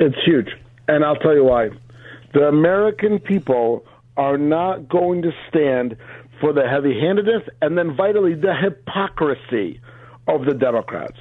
It's 0.00 0.16
huge. 0.24 0.48
And 0.86 1.04
I'll 1.04 1.16
tell 1.16 1.34
you 1.34 1.44
why. 1.44 1.70
The 2.32 2.48
American 2.48 3.18
people 3.18 3.84
are 4.16 4.38
not 4.38 4.88
going 4.88 5.22
to 5.22 5.32
stand 5.48 5.96
for 6.40 6.52
the 6.52 6.68
heavy 6.68 6.98
handedness 7.00 7.42
and 7.60 7.76
then 7.76 7.96
vitally 7.96 8.34
the 8.34 8.54
hypocrisy 8.54 9.80
of 10.26 10.44
the 10.44 10.54
Democrats. 10.54 11.16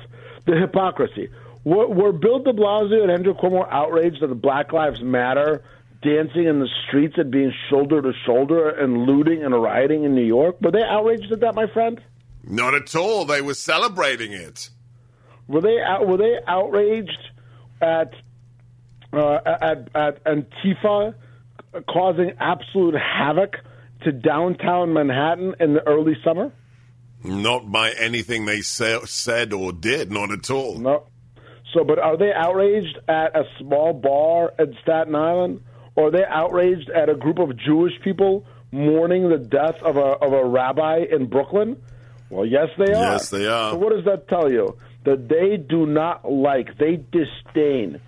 The 0.45 0.57
hypocrisy. 0.57 1.29
Were, 1.63 1.87
were 1.87 2.11
Bill 2.11 2.39
de 2.39 2.53
Blasio 2.53 3.01
and 3.01 3.11
Andrew 3.11 3.33
Cuomo 3.33 3.67
outraged 3.69 4.21
that 4.21 4.27
the 4.27 4.35
Black 4.35 4.71
Lives 4.71 5.01
Matter 5.01 5.63
dancing 6.01 6.45
in 6.45 6.59
the 6.59 6.69
streets 6.87 7.15
and 7.17 7.31
being 7.31 7.51
shoulder 7.69 8.01
to 8.01 8.13
shoulder 8.25 8.69
and 8.69 9.05
looting 9.05 9.43
and 9.43 9.53
rioting 9.53 10.03
in 10.03 10.15
New 10.15 10.23
York? 10.23 10.57
Were 10.61 10.71
they 10.71 10.83
outraged 10.83 11.31
at 11.31 11.39
that, 11.41 11.55
my 11.55 11.67
friend? 11.67 12.01
Not 12.43 12.73
at 12.73 12.95
all. 12.95 13.25
They 13.25 13.41
were 13.41 13.55
celebrating 13.55 14.31
it. 14.31 14.69
Were 15.47 15.61
they 15.61 15.79
out, 15.81 16.07
were 16.07 16.17
they 16.17 16.37
outraged 16.47 17.17
at 17.81 18.13
uh, 19.13 19.37
at 19.45 19.89
at 19.95 20.23
Antifa 20.25 21.15
causing 21.89 22.31
absolute 22.39 22.95
havoc 22.95 23.55
to 24.03 24.11
downtown 24.11 24.93
Manhattan 24.93 25.55
in 25.59 25.73
the 25.73 25.87
early 25.87 26.15
summer? 26.23 26.51
Not 27.23 27.71
by 27.71 27.91
anything 27.91 28.45
they 28.45 28.61
say, 28.61 28.99
said 29.05 29.53
or 29.53 29.71
did. 29.71 30.11
Not 30.11 30.31
at 30.31 30.49
all. 30.51 30.77
No. 30.77 31.07
So, 31.73 31.83
but 31.83 31.99
are 31.99 32.17
they 32.17 32.31
outraged 32.33 32.97
at 33.07 33.35
a 33.35 33.43
small 33.59 33.93
bar 33.93 34.53
at 34.57 34.69
Staten 34.83 35.15
Island, 35.15 35.61
or 35.95 36.07
are 36.07 36.11
they 36.11 36.23
outraged 36.25 36.89
at 36.89 37.09
a 37.09 37.15
group 37.15 37.39
of 37.39 37.57
Jewish 37.57 37.93
people 38.03 38.45
mourning 38.71 39.29
the 39.29 39.37
death 39.37 39.75
of 39.81 39.97
a 39.97 39.99
of 39.99 40.31
a 40.31 40.45
rabbi 40.45 40.99
in 41.11 41.27
Brooklyn? 41.27 41.81
Well, 42.29 42.45
yes, 42.45 42.67
they 42.77 42.93
are. 42.93 43.13
Yes, 43.13 43.29
they 43.29 43.47
are. 43.47 43.71
So, 43.71 43.77
what 43.77 43.93
does 43.93 44.05
that 44.05 44.27
tell 44.27 44.51
you? 44.51 44.77
That 45.05 45.29
they 45.29 45.55
do 45.55 45.85
not 45.85 46.29
like, 46.29 46.77
they 46.77 46.97
disdain 46.97 48.01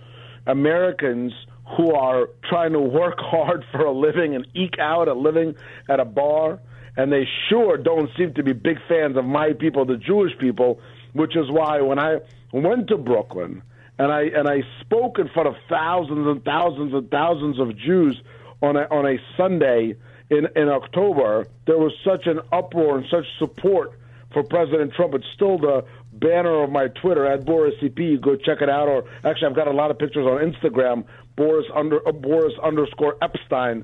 Americans 0.50 1.32
who 1.78 1.94
are 1.94 2.28
trying 2.50 2.74
to 2.74 2.80
work 2.80 3.16
hard 3.20 3.64
for 3.72 3.86
a 3.86 3.92
living 3.92 4.36
and 4.36 4.48
eke 4.56 4.80
out 4.80 5.08
a 5.08 5.14
living 5.14 5.56
at 5.88 6.00
a 6.00 6.06
bar, 6.06 6.60
and 6.98 7.12
they 7.12 7.28
sure 7.48 7.78
don't 7.78 8.10
seem 8.18 8.34
to 8.34 8.44
be 8.44 8.54
big 8.54 8.78
fans 8.88 9.16
of 9.16 9.26
my 9.26 9.54
people, 9.54 9.86
the 9.86 9.98
Jewish 9.98 10.38
people, 10.40 10.82
which 11.14 11.36
is 11.36 11.50
why 11.50 11.82
when 11.82 12.00
I 12.00 12.18
went 12.52 12.88
to 12.88 12.98
Brooklyn 12.98 13.62
and 14.00 14.12
I 14.12 14.24
and 14.24 14.48
I 14.48 14.64
spoke 14.82 15.20
in 15.20 15.30
front 15.30 15.48
of 15.48 15.56
thousands 15.70 16.28
and 16.28 16.44
thousands 16.44 16.94
and 16.94 17.10
thousands 17.12 17.60
of 17.60 17.78
Jews 17.78 18.20
on 18.62 18.76
a 18.76 18.82
on 18.90 19.06
a 19.06 19.18
Sunday 19.38 19.96
in 20.30 20.48
in 20.56 20.68
October, 20.68 21.48
there 21.68 21.78
was 21.78 21.94
such 22.04 22.26
an 22.26 22.40
uproar 22.52 22.98
and 22.98 23.06
such 23.10 23.26
support 23.38 23.92
for 24.34 24.44
President 24.44 24.94
Trump. 24.94 25.14
It's 25.14 25.26
still 25.36 25.58
the 25.58 25.86
banner 26.20 26.64
of 26.64 26.72
my 26.72 26.88
Twitter 26.88 27.26
at 27.26 27.46
Boris 27.46 27.76
EP. 27.82 27.96
Go 28.22 28.36
check 28.36 28.62
it 28.62 28.70
out. 28.70 28.88
Or 28.88 29.06
actually, 29.24 29.48
I've 29.48 29.56
got 29.56 29.68
a 29.68 29.74
lot 29.74 29.92
of 29.92 30.00
pictures 30.00 30.26
on 30.26 30.40
Instagram. 30.40 31.06
Boris 31.36 31.66
under 31.74 32.06
uh, 32.08 32.12
Boris 32.12 32.54
underscore 32.64 33.16
Epshteyn 33.22 33.84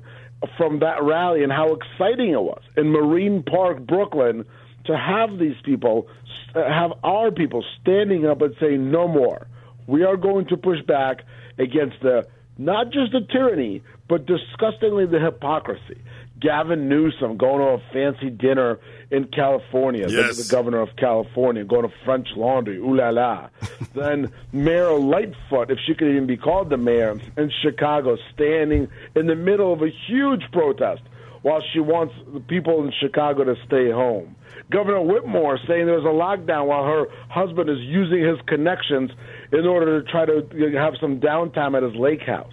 from 0.56 0.80
that 0.80 1.02
rally 1.02 1.42
and 1.42 1.50
how 1.50 1.74
exciting 1.74 2.30
it 2.30 2.42
was 2.42 2.62
in 2.76 2.88
Marine 2.90 3.42
Park, 3.42 3.86
Brooklyn, 3.86 4.44
to 4.84 4.96
have 4.96 5.38
these 5.38 5.56
people, 5.64 6.08
uh, 6.54 6.62
have 6.68 6.92
our 7.02 7.30
people 7.30 7.64
standing 7.80 8.26
up 8.26 8.42
and 8.42 8.54
saying 8.60 8.90
no 8.90 9.08
more. 9.08 9.46
We 9.86 10.04
are 10.04 10.16
going 10.16 10.46
to 10.48 10.56
push 10.56 10.82
back 10.82 11.22
against 11.58 12.00
the 12.02 12.26
not 12.58 12.90
just 12.90 13.12
the 13.12 13.20
tyranny, 13.20 13.82
but 14.08 14.26
disgustingly 14.26 15.06
the 15.06 15.20
hypocrisy. 15.20 16.00
Gavin 16.40 16.88
Newsom 16.88 17.36
going 17.36 17.60
to 17.60 17.82
a 17.82 17.92
fancy 17.92 18.30
dinner 18.30 18.78
in 19.10 19.24
California, 19.28 20.06
Yes. 20.08 20.36
the 20.36 20.54
governor 20.54 20.80
of 20.80 20.90
California, 20.96 21.64
going 21.64 21.82
to 21.88 21.94
French 22.04 22.28
Laundry, 22.36 22.76
ooh 22.78 22.94
la 22.96 23.08
la. 23.10 23.48
then 23.94 24.30
Mayor 24.52 24.92
Lightfoot, 24.98 25.70
if 25.70 25.78
she 25.86 25.94
could 25.94 26.08
even 26.08 26.26
be 26.26 26.36
called 26.36 26.68
the 26.70 26.76
mayor, 26.76 27.18
in 27.36 27.50
Chicago, 27.62 28.16
standing 28.34 28.88
in 29.14 29.26
the 29.26 29.36
middle 29.36 29.72
of 29.72 29.82
a 29.82 29.88
huge 30.06 30.42
protest 30.52 31.02
while 31.42 31.62
she 31.72 31.78
wants 31.80 32.12
the 32.34 32.40
people 32.40 32.84
in 32.84 32.92
Chicago 33.00 33.44
to 33.44 33.54
stay 33.66 33.90
home. 33.90 34.34
Governor 34.70 35.00
Whitmore 35.02 35.58
saying 35.68 35.86
there's 35.86 36.04
a 36.04 36.08
lockdown 36.08 36.66
while 36.66 36.84
her 36.84 37.04
husband 37.28 37.70
is 37.70 37.78
using 37.80 38.24
his 38.24 38.36
connections 38.48 39.10
in 39.52 39.64
order 39.64 40.02
to 40.02 40.10
try 40.10 40.24
to 40.26 40.42
have 40.76 40.94
some 41.00 41.20
downtime 41.20 41.76
at 41.76 41.84
his 41.84 41.94
lake 41.94 42.22
house. 42.22 42.52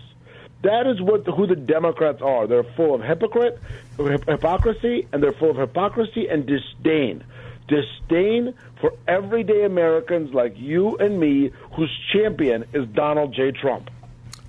That 0.63 0.87
is 0.87 1.01
what 1.01 1.27
who 1.27 1.45
the 1.45 1.57
Democrats 1.57 2.21
are. 2.21 2.47
They're 2.47 2.63
full 2.63 2.95
of 2.95 3.01
hypocrite, 3.01 3.59
hypocrisy, 3.97 5.07
and 5.11 5.21
they're 5.21 5.33
full 5.33 5.51
of 5.51 5.57
hypocrisy 5.57 6.27
and 6.29 6.45
disdain. 6.45 7.23
Disdain 7.67 8.53
for 8.79 8.93
everyday 9.07 9.63
Americans 9.65 10.33
like 10.33 10.53
you 10.57 10.97
and 10.97 11.19
me, 11.19 11.51
whose 11.75 11.91
champion 12.13 12.63
is 12.73 12.87
Donald 12.89 13.33
J. 13.33 13.51
Trump. 13.51 13.89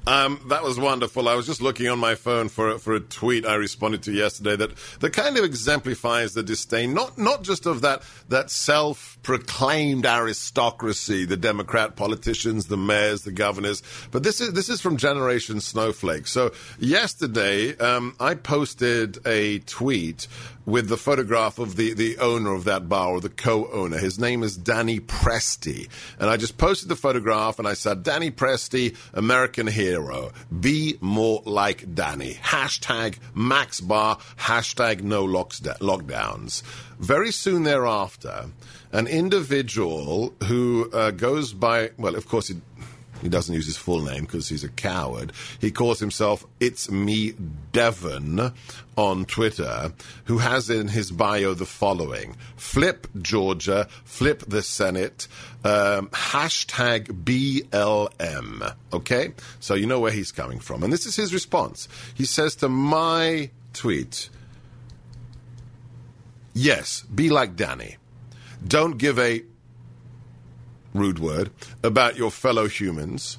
Um, 0.07 0.41
that 0.51 0.63
was 0.63 0.79
wonderful. 0.79 1.29
I 1.29 1.35
was 1.35 1.47
just 1.47 1.63
looking 1.63 1.89
on 1.89 1.99
my 1.99 2.15
phone 2.15 2.51
for 2.51 2.79
for 2.79 2.95
a 2.95 3.01
tweet 3.01 3.47
I 3.47 3.55
responded 3.55 4.03
to 4.03 4.13
yesterday 4.13 4.55
that, 4.57 4.71
that 5.01 5.11
kind 5.15 5.39
of 5.39 5.45
exemplifies 5.45 6.35
the 6.35 6.43
disdain, 6.43 6.93
not 6.93 7.17
not 7.17 7.43
just 7.43 7.65
of 7.65 7.81
that 7.81 8.03
that 8.29 8.51
self 8.51 9.19
proclaimed 9.23 10.05
aristocracy, 10.05 11.25
the 11.25 11.39
Democrat 11.39 11.97
politicians, 11.97 12.67
the 12.67 12.77
mayors, 12.77 13.23
the 13.23 13.33
governors, 13.33 13.83
but 14.11 14.23
this 14.23 14.43
is 14.43 14.53
this 14.53 14.69
is 14.69 14.83
from 14.83 14.99
Generation 14.99 15.61
Snowflake. 15.61 16.27
So 16.27 16.53
yesterday, 16.79 17.75
um, 17.79 18.15
I 18.21 18.35
posted 18.35 19.27
a 19.27 19.61
tweet 19.61 20.29
with 20.67 20.89
the 20.89 20.97
photograph 20.97 21.59
of 21.59 21.77
the, 21.77 21.93
the 21.93 22.19
owner 22.19 22.55
of 22.55 22.65
that 22.65 22.89
bar 22.89 23.11
or 23.11 23.21
the 23.21 23.29
co-owner. 23.29 23.99
His 23.99 24.19
name 24.19 24.43
is 24.43 24.57
Danny 24.57 25.01
Presti. 25.01 25.89
And 26.19 26.31
I 26.31 26.37
just 26.37 26.57
posted 26.57 26.89
the 26.89 26.97
photograph 26.97 27.59
and 27.59 27.69
I 27.69 27.75
said, 27.75 28.03
Danny 28.03 28.31
Presti, 28.31 28.97
American 29.13 29.67
hero. 29.95 30.33
Be 30.61 30.99
more 31.01 31.41
like 31.45 31.95
Danny. 31.95 32.35
Hashtag 32.43 33.19
Mac's 33.33 33.81
Bar, 33.81 34.19
hashtag 34.39 35.03
no 35.03 35.25
lockdowns. 35.25 36.63
Very 36.99 37.31
soon 37.31 37.63
thereafter, 37.63 38.47
an 38.91 39.07
individual 39.07 40.35
who 40.45 40.91
uh, 40.93 41.13
goes 41.13 41.53
by, 41.53 41.91
well, 41.97 42.17
of 42.17 42.27
course, 42.27 42.49
he, 42.49 42.57
he 43.25 43.31
doesn't 43.31 43.55
use 43.55 43.65
his 43.65 43.79
full 43.79 44.03
name 44.03 44.25
because 44.25 44.51
he's 44.51 44.65
a 44.65 44.69
coward. 44.69 45.33
He 45.59 45.71
calls 45.71 45.99
himself 45.99 46.45
It's 46.61 46.91
Me 46.91 47.35
Devon 47.73 48.53
on 48.99 49.25
Twitter, 49.25 49.95
who 50.25 50.39
has 50.39 50.69
in 50.69 50.89
his 50.89 51.11
bio 51.11 51.55
the 51.55 51.65
following 51.65 52.37
Flip 52.57 53.07
Georgia, 53.23 53.89
flip 54.05 54.45
the 54.47 54.63
Senate, 54.63 55.27
um, 55.65 56.09
hashtag 56.09 57.25
BLM. 57.25 58.75
Okay? 58.93 59.33
So 59.59 59.73
you 59.73 59.87
know 59.87 60.01
where 60.01 60.13
he's 60.13 60.31
coming 60.31 60.61
from. 60.61 60.83
And 60.83 60.93
this 60.93 61.07
is 61.07 61.17
his 61.17 61.33
response. 61.33 61.89
He 62.15 62.27
says 62.27 62.55
to 62.57 62.69
my 62.69 63.51
tweet, 63.73 64.29
Yes, 66.53 67.01
be 67.05 67.31
like 67.31 67.57
Danny. 67.57 67.97
Don't 68.69 68.99
give 68.99 69.19
a 69.19 69.45
rude 70.95 71.19
word, 71.19 71.51
about 71.83 72.17
your 72.17 72.31
fellow 72.31 72.69
humans. 72.69 73.39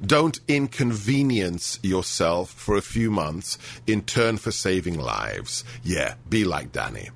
Don't 0.00 0.38
inconvenience 0.46 1.80
yourself 1.82 2.50
for 2.50 2.76
a 2.76 2.82
few 2.82 3.10
months 3.10 3.58
in 3.86 4.02
turn 4.02 4.38
for 4.38 4.52
saving 4.52 4.98
lives. 4.98 5.64
Yeah, 5.82 6.14
be 6.28 6.44
like 6.44 6.70
Danny. 6.70 7.10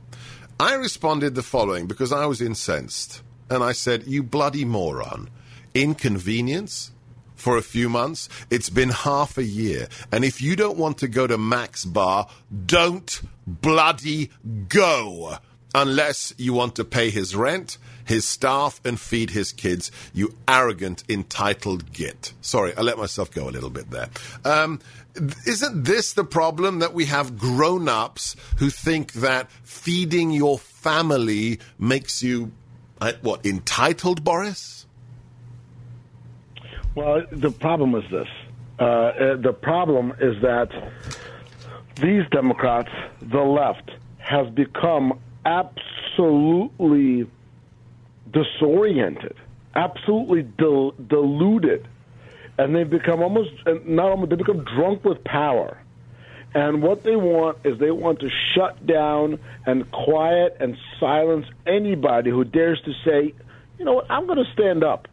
I 0.59 0.75
responded 0.75 1.35
the 1.35 1.43
following 1.43 1.87
because 1.87 2.13
I 2.13 2.27
was 2.27 2.41
incensed. 2.41 3.23
And 3.49 3.63
I 3.63 3.73
said, 3.73 4.07
You 4.07 4.23
bloody 4.23 4.65
moron. 4.65 5.31
Inconvenience? 5.75 6.91
For 7.35 7.57
a 7.57 7.63
few 7.63 7.89
months? 7.89 8.29
It's 8.51 8.71
been 8.71 8.91
half 8.91 9.37
a 9.37 9.43
year. 9.43 9.89
And 10.13 10.25
if 10.25 10.41
you 10.41 10.55
don't 10.55 10.79
want 10.79 10.99
to 10.99 11.09
go 11.09 11.27
to 11.27 11.37
Mac's 11.37 11.85
Bar, 11.85 12.29
don't 12.67 13.21
bloody 13.47 14.31
go 14.69 15.39
unless 15.75 16.33
you 16.39 16.53
want 16.53 16.77
to 16.77 16.85
pay 16.85 17.11
his 17.11 17.35
rent, 17.35 17.79
his 18.05 18.27
staff, 18.27 18.81
and 18.85 18.99
feed 18.99 19.31
his 19.31 19.53
kids, 19.53 19.91
you 20.13 20.35
arrogant, 20.47 21.05
entitled 21.09 21.93
git. 21.93 22.33
Sorry, 22.41 22.75
I 22.77 22.83
let 22.83 22.99
myself 22.99 23.31
go 23.31 23.49
a 23.49 23.51
little 23.51 23.71
bit 23.71 23.91
there. 23.91 24.09
Um, 24.45 24.81
isn't 25.47 25.85
this 25.85 26.13
the 26.15 26.25
problem 26.25 26.79
that 26.81 26.95
we 26.95 27.07
have 27.07 27.39
grown 27.39 27.89
ups 27.89 28.37
who 28.59 28.71
think 28.71 29.13
that 29.15 29.51
feeding 29.63 30.31
your 30.31 30.59
family 30.59 31.61
makes 31.79 32.23
you, 32.23 32.53
uh, 33.01 33.13
what, 33.23 33.45
entitled, 33.45 34.25
Boris? 34.25 34.87
Well, 36.95 37.23
the 37.31 37.51
problem 37.51 37.95
is 37.95 38.05
this. 38.11 38.29
Uh, 38.79 38.85
uh, 38.85 39.37
the 39.37 39.53
problem 39.53 40.13
is 40.21 40.41
that 40.43 40.71
these 41.97 42.25
Democrats, 42.31 42.91
the 43.21 43.41
left, 43.41 43.91
has 44.19 44.49
become 44.51 45.19
absolutely 45.45 47.27
disoriented, 48.33 49.37
absolutely 49.75 50.43
del- 50.43 50.95
deluded, 51.07 51.87
and 52.59 52.75
they've 52.75 52.89
become 52.89 53.23
almost 53.23 53.51
not 53.85 54.11
almost 54.11 54.31
they 54.31 54.37
become 54.37 54.65
drunk 54.65 55.05
with 55.05 55.23
power. 55.25 55.79
And 56.55 56.83
what 56.83 57.03
they 57.03 57.17
want 57.17 57.59
is 57.65 57.79
they 57.79 57.91
want 57.91 58.21
to 58.21 58.29
shut 58.55 58.87
down 58.87 59.39
and 59.65 59.91
quiet 59.91 60.57
and 60.61 60.77
silence 61.01 61.47
anybody 61.67 62.31
who 62.31 62.45
dares 62.45 62.81
to 62.85 62.93
say, 63.05 63.35
you 63.79 63.85
know 63.85 63.95
what, 63.95 64.11
I'm 64.11 64.27
going 64.27 64.45
to 64.45 64.53
stand 64.53 64.85
up. 64.85 65.09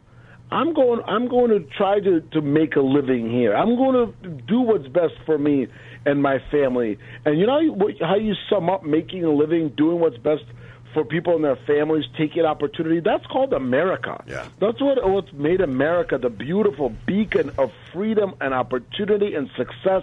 I'm 0.50 0.74
going. 0.74 1.00
I'm 1.06 1.28
going 1.28 1.50
to 1.50 1.60
try 1.76 2.00
to 2.00 2.20
to 2.20 2.40
make 2.40 2.76
a 2.76 2.80
living 2.80 3.30
here. 3.30 3.54
I'm 3.54 3.76
going 3.76 4.12
to 4.22 4.28
do 4.28 4.60
what's 4.60 4.88
best 4.88 5.14
for 5.24 5.38
me 5.38 5.68
and 6.04 6.22
my 6.22 6.38
family. 6.50 6.98
And 7.24 7.38
you 7.38 7.46
know 7.46 7.60
how 8.00 8.16
you 8.16 8.34
sum 8.48 8.68
up 8.68 8.84
making 8.84 9.24
a 9.24 9.30
living, 9.30 9.70
doing 9.70 10.00
what's 10.00 10.16
best 10.16 10.44
for 10.92 11.04
people 11.04 11.36
and 11.36 11.44
their 11.44 11.58
families, 11.66 12.04
taking 12.18 12.44
opportunity. 12.44 13.00
That's 13.00 13.24
called 13.26 13.52
America. 13.52 14.22
Yeah. 14.26 14.48
That's 14.60 14.80
what 14.80 15.08
what's 15.08 15.32
made 15.32 15.60
America 15.60 16.18
the 16.18 16.30
beautiful 16.30 16.92
beacon 17.06 17.52
of 17.58 17.72
freedom 17.92 18.34
and 18.40 18.52
opportunity 18.52 19.34
and 19.34 19.50
success 19.56 20.02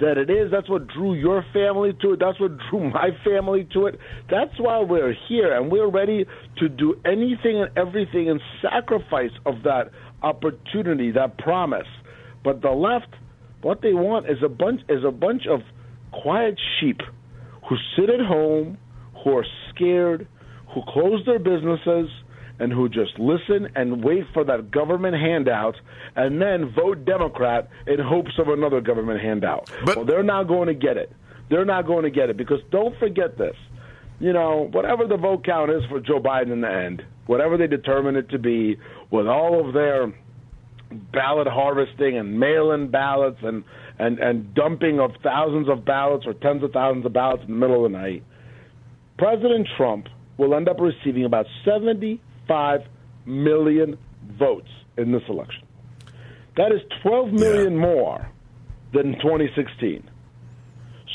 that 0.00 0.16
it 0.16 0.30
is. 0.30 0.50
That's 0.50 0.68
what 0.68 0.86
drew 0.88 1.14
your 1.14 1.44
family 1.52 1.92
to 2.02 2.12
it. 2.12 2.20
That's 2.20 2.38
what 2.40 2.52
drew 2.70 2.90
my 2.92 3.10
family 3.24 3.68
to 3.72 3.86
it. 3.86 3.98
That's 4.30 4.58
why 4.58 4.80
we're 4.80 5.14
here, 5.28 5.56
and 5.56 5.70
we're 5.70 5.90
ready 5.90 6.26
to 6.58 6.68
do 6.68 6.94
anything 7.04 7.62
and 7.62 7.70
everything 7.76 8.28
in 8.28 8.40
sacrifice 8.62 9.32
of 9.46 9.62
that 9.64 9.90
opportunity, 10.22 11.12
that 11.12 11.38
promise. 11.38 11.86
But 12.44 12.62
the 12.62 12.70
left, 12.70 13.14
what 13.62 13.82
they 13.82 13.92
want 13.92 14.26
is 14.30 14.38
a 14.44 14.48
bunch 14.48 14.80
is 14.88 15.04
a 15.06 15.10
bunch 15.10 15.42
of 15.48 15.60
quiet 16.12 16.58
sheep 16.80 17.00
who 17.68 17.76
sit 17.96 18.08
at 18.08 18.24
home, 18.24 18.78
who 19.22 19.36
are 19.36 19.46
scared, 19.70 20.26
who 20.74 20.82
close 20.88 21.24
their 21.26 21.38
businesses, 21.38 22.08
and 22.58 22.72
who 22.72 22.88
just 22.88 23.18
listen 23.18 23.68
and 23.76 24.02
wait 24.04 24.24
for 24.32 24.44
that 24.44 24.70
government 24.70 25.14
handout 25.14 25.76
and 26.16 26.40
then 26.40 26.72
vote 26.74 27.04
Democrat 27.04 27.68
in 27.86 27.98
hopes 27.98 28.32
of 28.38 28.48
another 28.48 28.80
government 28.80 29.20
handout. 29.20 29.70
But- 29.84 29.96
well, 29.96 30.04
they're 30.04 30.22
not 30.22 30.48
going 30.48 30.68
to 30.68 30.74
get 30.74 30.96
it. 30.96 31.12
They're 31.50 31.64
not 31.64 31.86
going 31.86 32.04
to 32.04 32.10
get 32.10 32.28
it 32.30 32.36
because 32.36 32.60
don't 32.70 32.98
forget 32.98 33.38
this. 33.38 33.56
You 34.20 34.32
know, 34.32 34.68
whatever 34.72 35.06
the 35.06 35.16
vote 35.16 35.44
count 35.44 35.70
is 35.70 35.82
for 35.88 36.00
Joe 36.00 36.20
Biden 36.20 36.52
in 36.52 36.60
the 36.60 36.70
end, 36.70 37.02
whatever 37.26 37.56
they 37.56 37.68
determine 37.68 38.16
it 38.16 38.28
to 38.30 38.38
be, 38.38 38.76
with 39.10 39.28
all 39.28 39.66
of 39.66 39.72
their 39.72 40.12
ballot 41.12 41.46
harvesting 41.46 42.18
and 42.18 42.38
mail-in 42.38 42.90
ballots 42.90 43.38
and, 43.42 43.62
and, 43.98 44.18
and 44.18 44.54
dumping 44.54 44.98
of 45.00 45.12
thousands 45.22 45.68
of 45.68 45.84
ballots 45.84 46.26
or 46.26 46.34
tens 46.34 46.62
of 46.64 46.72
thousands 46.72 47.06
of 47.06 47.12
ballots 47.12 47.42
in 47.46 47.50
the 47.52 47.56
middle 47.56 47.86
of 47.86 47.92
the 47.92 47.96
night, 47.96 48.24
President 49.18 49.68
Trump 49.76 50.08
will 50.36 50.54
end 50.54 50.68
up 50.68 50.78
receiving 50.80 51.24
about 51.24 51.46
75 52.48 52.88
million 53.26 53.98
votes 54.38 54.68
in 54.96 55.12
this 55.12 55.22
election. 55.28 55.62
That 56.56 56.72
is 56.72 56.80
12 57.02 57.32
million 57.32 57.76
more 57.76 58.28
than 58.92 59.12
2016. 59.20 60.10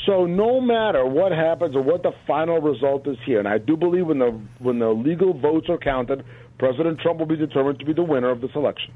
So 0.06 0.26
no 0.26 0.60
matter 0.60 1.04
what 1.04 1.32
happens 1.32 1.74
or 1.74 1.82
what 1.82 2.02
the 2.02 2.12
final 2.26 2.60
result 2.60 3.06
is 3.06 3.16
here, 3.24 3.38
and 3.38 3.48
I 3.48 3.58
do 3.58 3.76
believe 3.76 4.06
when 4.06 4.18
the 4.18 4.38
when 4.58 4.78
the 4.78 4.90
legal 4.90 5.32
votes 5.32 5.68
are 5.68 5.78
counted, 5.78 6.24
President 6.58 7.00
Trump 7.00 7.18
will 7.18 7.26
be 7.26 7.36
determined 7.36 7.78
to 7.78 7.84
be 7.84 7.94
the 7.94 8.02
winner 8.02 8.30
of 8.30 8.40
this 8.40 8.50
election. 8.54 8.92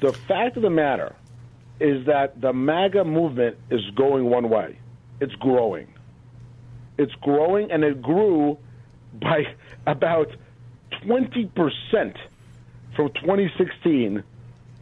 The 0.00 0.12
fact 0.12 0.56
of 0.56 0.62
the 0.62 0.70
matter 0.70 1.16
is 1.80 2.06
that 2.06 2.40
the 2.40 2.52
MAGA 2.52 3.04
movement 3.04 3.56
is 3.70 3.80
going 3.96 4.26
one 4.26 4.48
way. 4.48 4.78
It's 5.20 5.34
growing. 5.34 5.88
It's 6.96 7.14
growing, 7.20 7.72
and 7.72 7.82
it 7.82 8.00
grew 8.00 8.58
by 9.20 9.42
about 9.86 10.28
20% 11.04 12.16
from 12.96 13.08
2016 13.12 14.22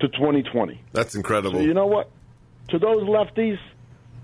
to 0.01 0.09
2020. 0.09 0.81
That's 0.93 1.15
incredible. 1.15 1.61
So 1.61 1.65
you 1.65 1.75
know 1.75 1.87
what? 1.87 2.11
To 2.69 2.79
those 2.79 3.03
lefties, 3.03 3.59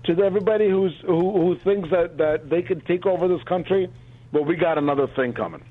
to 0.05 0.23
everybody 0.23 0.69
who's 0.69 0.95
who, 1.05 1.31
who 1.31 1.57
thinks 1.57 1.89
that, 1.91 2.17
that 2.17 2.49
they 2.49 2.61
could 2.61 2.85
take 2.85 3.05
over 3.05 3.27
this 3.27 3.43
country, 3.43 3.89
well, 4.31 4.45
we 4.45 4.55
got 4.55 4.77
another 4.77 5.07
thing 5.07 5.33
coming. 5.33 5.63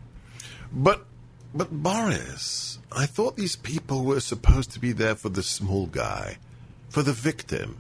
But, 0.72 1.04
but 1.54 1.70
Boris, 1.70 2.78
I 2.92 3.06
thought 3.06 3.36
these 3.36 3.56
people 3.56 4.04
were 4.04 4.20
supposed 4.20 4.72
to 4.72 4.80
be 4.80 4.92
there 4.92 5.14
for 5.14 5.28
the 5.28 5.42
small 5.42 5.86
guy, 5.86 6.38
for 6.88 7.02
the 7.02 7.12
victim. 7.12 7.78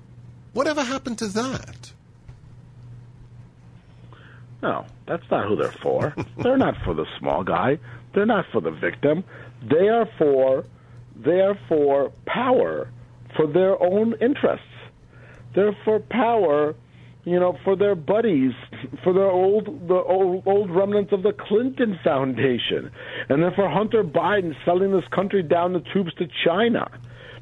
Whatever 0.52 0.82
happened 0.82 1.18
to 1.18 1.28
that? 1.28 1.92
No, 4.62 4.86
that's 5.06 5.28
not 5.30 5.46
who 5.46 5.56
they're 5.56 5.70
for. 5.70 6.14
they're 6.38 6.56
not 6.56 6.74
for 6.84 6.94
the 6.94 7.06
small 7.18 7.44
guy. 7.44 7.78
They're 8.18 8.26
not 8.26 8.46
for 8.50 8.60
the 8.60 8.72
victim. 8.72 9.22
They 9.70 9.88
are 9.88 10.08
for 10.18 10.64
they 11.14 11.40
are 11.40 11.56
for 11.68 12.10
power 12.26 12.90
for 13.36 13.46
their 13.46 13.80
own 13.80 14.14
interests. 14.20 14.66
They're 15.54 15.76
for 15.84 16.00
power, 16.00 16.74
you 17.24 17.38
know, 17.38 17.56
for 17.62 17.76
their 17.76 17.94
buddies, 17.94 18.54
for 19.04 19.12
the 19.12 19.22
old 19.22 19.86
the 19.86 19.94
old, 19.94 20.42
old 20.46 20.68
remnants 20.68 21.12
of 21.12 21.22
the 21.22 21.32
Clinton 21.32 21.96
Foundation, 22.02 22.90
and 23.28 23.40
then 23.40 23.52
for 23.54 23.70
Hunter 23.70 24.02
Biden 24.02 24.56
selling 24.64 24.90
this 24.90 25.06
country 25.12 25.44
down 25.44 25.72
the 25.72 25.84
tubes 25.92 26.12
to 26.14 26.26
China. 26.44 26.90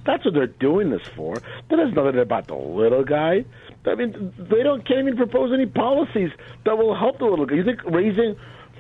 That's 0.05 0.27
what 0.27 0.35
they're 0.35 0.47
doing 0.47 0.91
this 0.91 1.09
for. 1.17 1.37
That 1.71 1.79
is 1.79 1.95
nothing 1.95 2.21
about 2.21 2.49
the 2.49 2.55
little 2.55 3.03
guy. 3.03 3.47
I 3.87 3.95
mean, 3.95 4.35
they 4.37 4.63
don't 4.63 4.87
can't 4.87 5.07
even 5.07 5.17
propose 5.17 5.55
any 5.55 5.65
policies 5.65 6.33
that 6.67 6.77
will 6.77 6.95
help 6.95 7.19
the 7.19 7.25
little 7.25 7.47
guy. 7.47 7.55
You 7.55 7.65
think 7.65 7.83
raising 7.87 8.37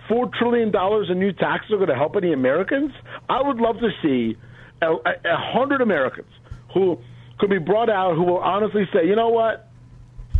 four 0.08 0.30
trillion 0.38 0.70
dollars 0.70 1.08
in 1.10 1.18
new 1.18 1.32
taxes 1.32 1.72
are 1.72 1.76
going 1.76 1.88
to 1.88 1.94
help 1.94 2.16
any 2.16 2.32
Americans? 2.32 2.92
I 3.28 3.42
would 3.42 3.58
love 3.58 3.76
to 3.80 3.90
see 4.02 4.36
a, 4.82 4.92
a, 4.92 5.12
a 5.24 5.36
hundred 5.36 5.80
Americans 5.80 6.28
who 6.72 6.98
could 7.38 7.50
be 7.50 7.58
brought 7.58 7.90
out 7.90 8.14
who 8.14 8.22
will 8.22 8.38
honestly 8.38 8.88
say, 8.92 9.06
you 9.06 9.16
know 9.16 9.28
what, 9.28 9.68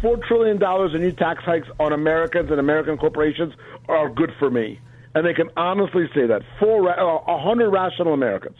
four 0.01 0.19
trillion 0.29 0.59
dollars 0.59 0.93
in 0.95 1.01
new 1.01 1.13
tax 1.13 1.43
hikes 1.45 1.69
on 1.79 1.93
Americans 1.93 2.51
and 2.51 2.61
American 2.61 2.97
corporations 2.97 3.53
are 3.89 4.09
good 4.09 4.33
for 4.39 4.51
me, 4.51 4.81
and 5.15 5.27
they 5.27 5.35
can 5.35 5.51
honestly 5.57 6.09
say 6.15 6.27
that. 6.27 6.43
Four, 6.59 6.89
uh, 6.89 7.35
a 7.35 7.39
hundred 7.39 7.71
rational 7.71 8.15
Americans. 8.15 8.57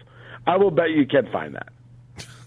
I 0.47 0.57
will 0.57 0.71
bet 0.71 0.91
you 0.91 1.07
can't 1.07 1.31
find 1.33 1.55
that. 1.55 1.69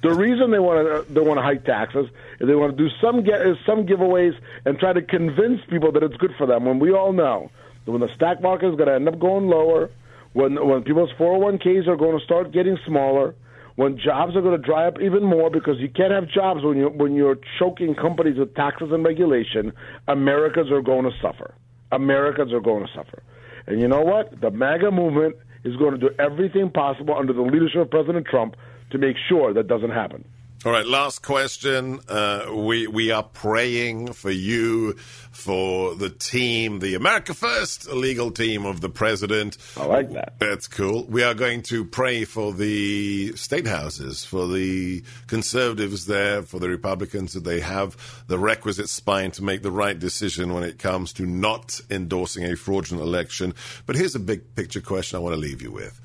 The 0.01 0.13
reason 0.13 0.51
they 0.51 0.59
want 0.59 1.07
to 1.07 1.13
they 1.13 1.19
want 1.19 1.39
to 1.39 1.41
hike 1.41 1.65
taxes 1.65 2.07
is 2.39 2.47
they 2.47 2.55
want 2.55 2.77
to 2.77 2.83
do 2.83 2.89
some 3.01 3.23
get, 3.23 3.41
some 3.65 3.85
giveaways 3.85 4.33
and 4.65 4.79
try 4.79 4.93
to 4.93 5.01
convince 5.01 5.59
people 5.69 5.91
that 5.91 6.03
it's 6.03 6.15
good 6.15 6.31
for 6.37 6.47
them. 6.47 6.63
When 6.63 6.79
we 6.79 6.93
all 6.93 7.11
know 7.11 7.51
when 7.91 8.01
the 8.01 8.13
stock 8.15 8.41
market 8.41 8.69
is 8.69 8.75
going 8.75 8.87
to 8.87 8.95
end 8.95 9.07
up 9.07 9.19
going 9.19 9.47
lower, 9.47 9.89
when 10.33 10.55
when 10.65 10.83
people's 10.83 11.11
401ks 11.19 11.87
are 11.87 11.97
going 11.97 12.17
to 12.17 12.23
start 12.23 12.51
getting 12.51 12.77
smaller, 12.85 13.35
when 13.75 13.97
jobs 13.97 14.35
are 14.35 14.41
going 14.41 14.59
to 14.59 14.65
dry 14.65 14.87
up 14.87 14.99
even 15.01 15.23
more 15.23 15.49
because 15.49 15.79
you 15.79 15.89
can't 15.89 16.11
have 16.11 16.27
jobs 16.27 16.63
when 16.63 16.77
you 16.77 16.89
when 16.89 17.15
you're 17.15 17.37
choking 17.57 17.95
companies 17.95 18.37
with 18.37 18.53
taxes 18.55 18.89
and 18.91 19.03
regulation, 19.03 19.71
Americans 20.07 20.71
are 20.71 20.81
going 20.81 21.05
to 21.05 21.11
suffer. 21.21 21.53
Americans 21.91 22.53
are 22.53 22.59
going 22.59 22.85
to 22.85 22.91
suffer. 22.93 23.23
And 23.67 23.79
you 23.79 23.87
know 23.87 24.01
what? 24.01 24.39
The 24.41 24.51
MAGA 24.51 24.91
movement 24.91 25.35
is 25.63 25.75
going 25.77 25.91
to 25.91 25.97
do 25.97 26.09
everything 26.19 26.69
possible 26.69 27.15
under 27.15 27.33
the 27.33 27.41
leadership 27.41 27.81
of 27.81 27.89
President 27.89 28.25
Trump 28.25 28.55
to 28.91 28.97
make 28.97 29.15
sure 29.27 29.53
that 29.53 29.67
doesn't 29.67 29.91
happen. 29.91 30.25
All 30.65 30.73
right, 30.73 30.85
last 30.85 31.21
question. 31.21 32.01
Uh, 32.09 32.47
we 32.53 32.85
we 32.85 33.11
are 33.11 33.23
praying 33.23 34.11
for 34.11 34.29
you, 34.29 34.95
for 35.31 35.95
the 35.95 36.09
team, 36.09 36.79
the 36.79 36.95
America 36.95 37.33
First 37.33 37.89
legal 37.89 38.29
team 38.29 38.65
of 38.65 38.81
the 38.81 38.89
president. 38.89 39.57
I 39.77 39.85
like 39.85 40.11
that. 40.11 40.33
That's 40.37 40.67
cool. 40.67 41.05
We 41.05 41.23
are 41.23 41.33
going 41.33 41.61
to 41.63 41.85
pray 41.85 42.25
for 42.25 42.51
the 42.51 43.37
state 43.37 43.67
houses, 43.67 44.25
for 44.25 44.47
the 44.47 45.01
conservatives 45.27 46.07
there, 46.07 46.41
for 46.41 46.59
the 46.59 46.67
Republicans 46.67 47.31
that 47.33 47.45
they 47.45 47.61
have 47.61 47.95
the 48.27 48.37
requisite 48.37 48.89
spine 48.89 49.31
to 49.31 49.43
make 49.43 49.61
the 49.61 49.71
right 49.71 49.97
decision 49.97 50.53
when 50.53 50.63
it 50.63 50.77
comes 50.77 51.13
to 51.13 51.25
not 51.25 51.79
endorsing 51.89 52.43
a 52.43 52.57
fraudulent 52.57 53.07
election. 53.07 53.53
But 53.85 53.95
here's 53.95 54.15
a 54.15 54.19
big 54.19 54.55
picture 54.55 54.81
question 54.81 55.15
I 55.15 55.21
want 55.21 55.35
to 55.35 55.39
leave 55.39 55.61
you 55.61 55.71
with. 55.71 56.01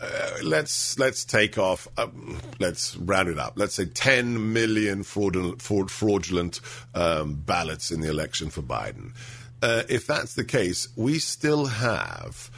Uh, 0.00 0.30
let's 0.44 0.98
let's 0.98 1.24
take 1.24 1.58
off. 1.58 1.88
Um, 1.98 2.38
let's 2.60 2.96
round 2.96 3.28
it 3.28 3.38
up. 3.38 3.54
Let's 3.56 3.74
say 3.74 3.86
10 3.86 4.52
million 4.52 5.02
fraudulent, 5.02 5.60
fraudulent 5.60 6.60
um, 6.94 7.34
ballots 7.34 7.90
in 7.90 8.00
the 8.00 8.08
election 8.08 8.48
for 8.48 8.62
Biden. 8.62 9.12
Uh, 9.60 9.82
if 9.88 10.06
that's 10.06 10.34
the 10.34 10.44
case, 10.44 10.88
we 10.94 11.18
still 11.18 11.66
have 11.66 12.48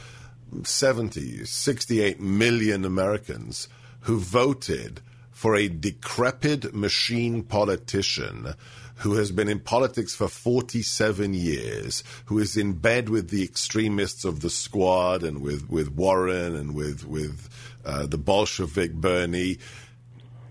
70, 0.63 1.45
68 1.45 2.19
million 2.19 2.85
Americans 2.85 3.67
who 4.01 4.19
voted 4.19 5.01
for 5.31 5.55
a 5.55 5.67
decrepit 5.67 6.75
machine 6.75 7.41
politician 7.41 8.53
who 9.01 9.15
has 9.15 9.31
been 9.31 9.47
in 9.47 9.59
politics 9.59 10.13
for 10.13 10.27
47 10.27 11.33
years, 11.33 12.03
who 12.25 12.37
is 12.37 12.55
in 12.55 12.73
bed 12.73 13.09
with 13.09 13.29
the 13.29 13.43
extremists 13.43 14.25
of 14.25 14.41
the 14.41 14.49
squad 14.49 15.23
and 15.23 15.41
with, 15.41 15.69
with 15.69 15.91
Warren 15.91 16.55
and 16.55 16.75
with, 16.75 17.05
with 17.05 17.49
uh, 17.83 18.05
the 18.05 18.19
Bolshevik 18.19 18.93
Bernie. 18.93 19.57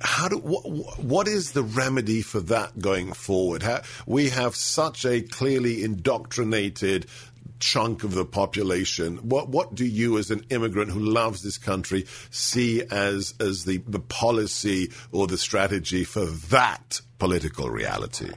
How 0.00 0.28
do 0.28 0.38
what, 0.38 1.28
is 1.28 1.52
the 1.52 1.62
remedy 1.62 2.22
for 2.22 2.40
that 2.40 2.78
going 2.78 3.12
forward? 3.12 3.62
How, 3.62 3.82
we 4.06 4.30
have 4.30 4.56
such 4.56 5.04
a 5.04 5.20
clearly 5.20 5.84
indoctrinated 5.84 7.06
chunk 7.60 8.02
of 8.02 8.14
the 8.14 8.24
population. 8.24 9.18
What 9.18 9.48
what 9.48 9.74
do 9.74 9.86
you, 9.86 10.18
as 10.18 10.30
an 10.30 10.44
immigrant 10.50 10.90
who 10.90 11.00
loves 11.00 11.42
this 11.42 11.58
country, 11.58 12.06
see 12.30 12.82
as 12.90 13.34
as 13.38 13.64
the 13.64 13.78
the 13.86 14.00
policy 14.00 14.90
or 15.12 15.26
the 15.26 15.38
strategy 15.38 16.04
for 16.04 16.24
that 16.24 17.00
political 17.18 17.70
reality? 17.70 18.30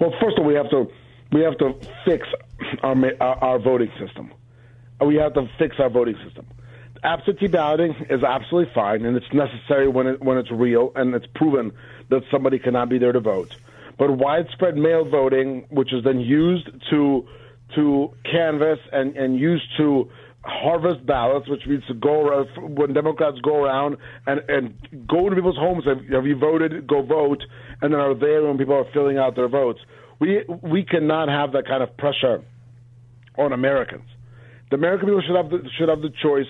Well, 0.00 0.12
first 0.20 0.38
of 0.38 0.44
all, 0.44 0.46
we 0.46 0.54
have 0.54 0.70
to 0.70 0.90
we 1.32 1.42
have 1.42 1.58
to 1.58 1.74
fix 2.04 2.26
our 2.82 2.96
our, 3.20 3.36
our 3.44 3.58
voting 3.58 3.92
system. 3.98 4.32
We 5.04 5.16
have 5.16 5.34
to 5.34 5.48
fix 5.58 5.76
our 5.78 5.90
voting 5.90 6.16
system. 6.24 6.46
Absentee 7.04 7.46
balloting 7.46 7.94
is 8.10 8.24
absolutely 8.24 8.72
fine, 8.74 9.04
and 9.04 9.16
it's 9.16 9.32
necessary 9.32 9.86
when 9.86 10.08
it, 10.08 10.20
when 10.20 10.36
it's 10.36 10.50
real 10.50 10.90
and 10.96 11.14
it's 11.14 11.26
proven 11.34 11.72
that 12.08 12.22
somebody 12.30 12.58
cannot 12.58 12.88
be 12.88 12.98
there 12.98 13.12
to 13.12 13.20
vote. 13.20 13.54
But 13.98 14.16
widespread 14.16 14.76
mail 14.76 15.04
voting, 15.04 15.66
which 15.70 15.92
is 15.92 16.02
then 16.04 16.20
used 16.20 16.68
to 16.90 17.28
to 17.74 18.10
canvass 18.30 18.78
and, 18.92 19.16
and 19.16 19.38
used 19.38 19.64
to 19.78 20.10
harvest 20.42 21.04
ballots, 21.04 21.48
which 21.48 21.62
means 21.66 21.84
to 21.86 21.94
go 21.94 22.26
around, 22.26 22.76
when 22.76 22.94
Democrats 22.94 23.38
go 23.42 23.64
around 23.64 23.96
and 24.26 24.40
and 24.48 25.06
go 25.06 25.28
to 25.28 25.34
people's 25.34 25.56
homes. 25.56 25.84
Have 25.84 26.26
you 26.26 26.38
voted? 26.38 26.86
Go 26.86 27.02
vote, 27.02 27.42
and 27.82 27.92
then 27.92 28.00
are 28.00 28.14
there 28.14 28.44
when 28.46 28.56
people 28.56 28.74
are 28.74 28.86
filling 28.92 29.18
out 29.18 29.36
their 29.36 29.48
votes. 29.48 29.80
We 30.20 30.44
we 30.62 30.84
cannot 30.84 31.28
have 31.28 31.52
that 31.52 31.66
kind 31.66 31.82
of 31.82 31.96
pressure 31.96 32.42
on 33.36 33.52
Americans. 33.52 34.04
The 34.70 34.76
American 34.76 35.08
people 35.08 35.22
should 35.26 35.36
have 35.36 35.50
the, 35.50 35.68
should 35.78 35.88
have 35.88 36.02
the 36.02 36.10
choice 36.22 36.46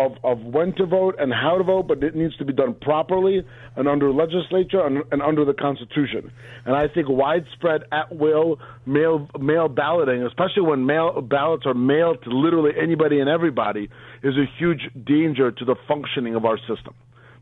of, 0.00 0.12
of 0.24 0.40
when 0.42 0.72
to 0.76 0.86
vote 0.86 1.16
and 1.18 1.32
how 1.32 1.58
to 1.58 1.64
vote, 1.64 1.86
but 1.86 2.02
it 2.02 2.14
needs 2.14 2.34
to 2.38 2.44
be 2.44 2.54
done 2.54 2.74
properly 2.74 3.44
and 3.76 3.86
under 3.86 4.10
legislature 4.10 4.80
and, 4.84 5.02
and 5.12 5.20
under 5.20 5.44
the 5.44 5.52
Constitution. 5.52 6.32
And 6.64 6.74
I 6.74 6.88
think 6.88 7.08
widespread 7.08 7.82
at 7.92 8.14
will 8.14 8.58
mail 8.86 9.28
mail 9.38 9.68
balloting, 9.68 10.22
especially 10.22 10.62
when 10.62 10.86
mail 10.86 11.20
ballots 11.20 11.66
are 11.66 11.74
mailed 11.74 12.22
to 12.24 12.30
literally 12.30 12.72
anybody 12.80 13.20
and 13.20 13.28
everybody, 13.28 13.90
is 14.22 14.34
a 14.36 14.46
huge 14.58 14.88
danger 15.04 15.50
to 15.52 15.64
the 15.66 15.76
functioning 15.86 16.34
of 16.34 16.46
our 16.46 16.58
system. 16.58 16.94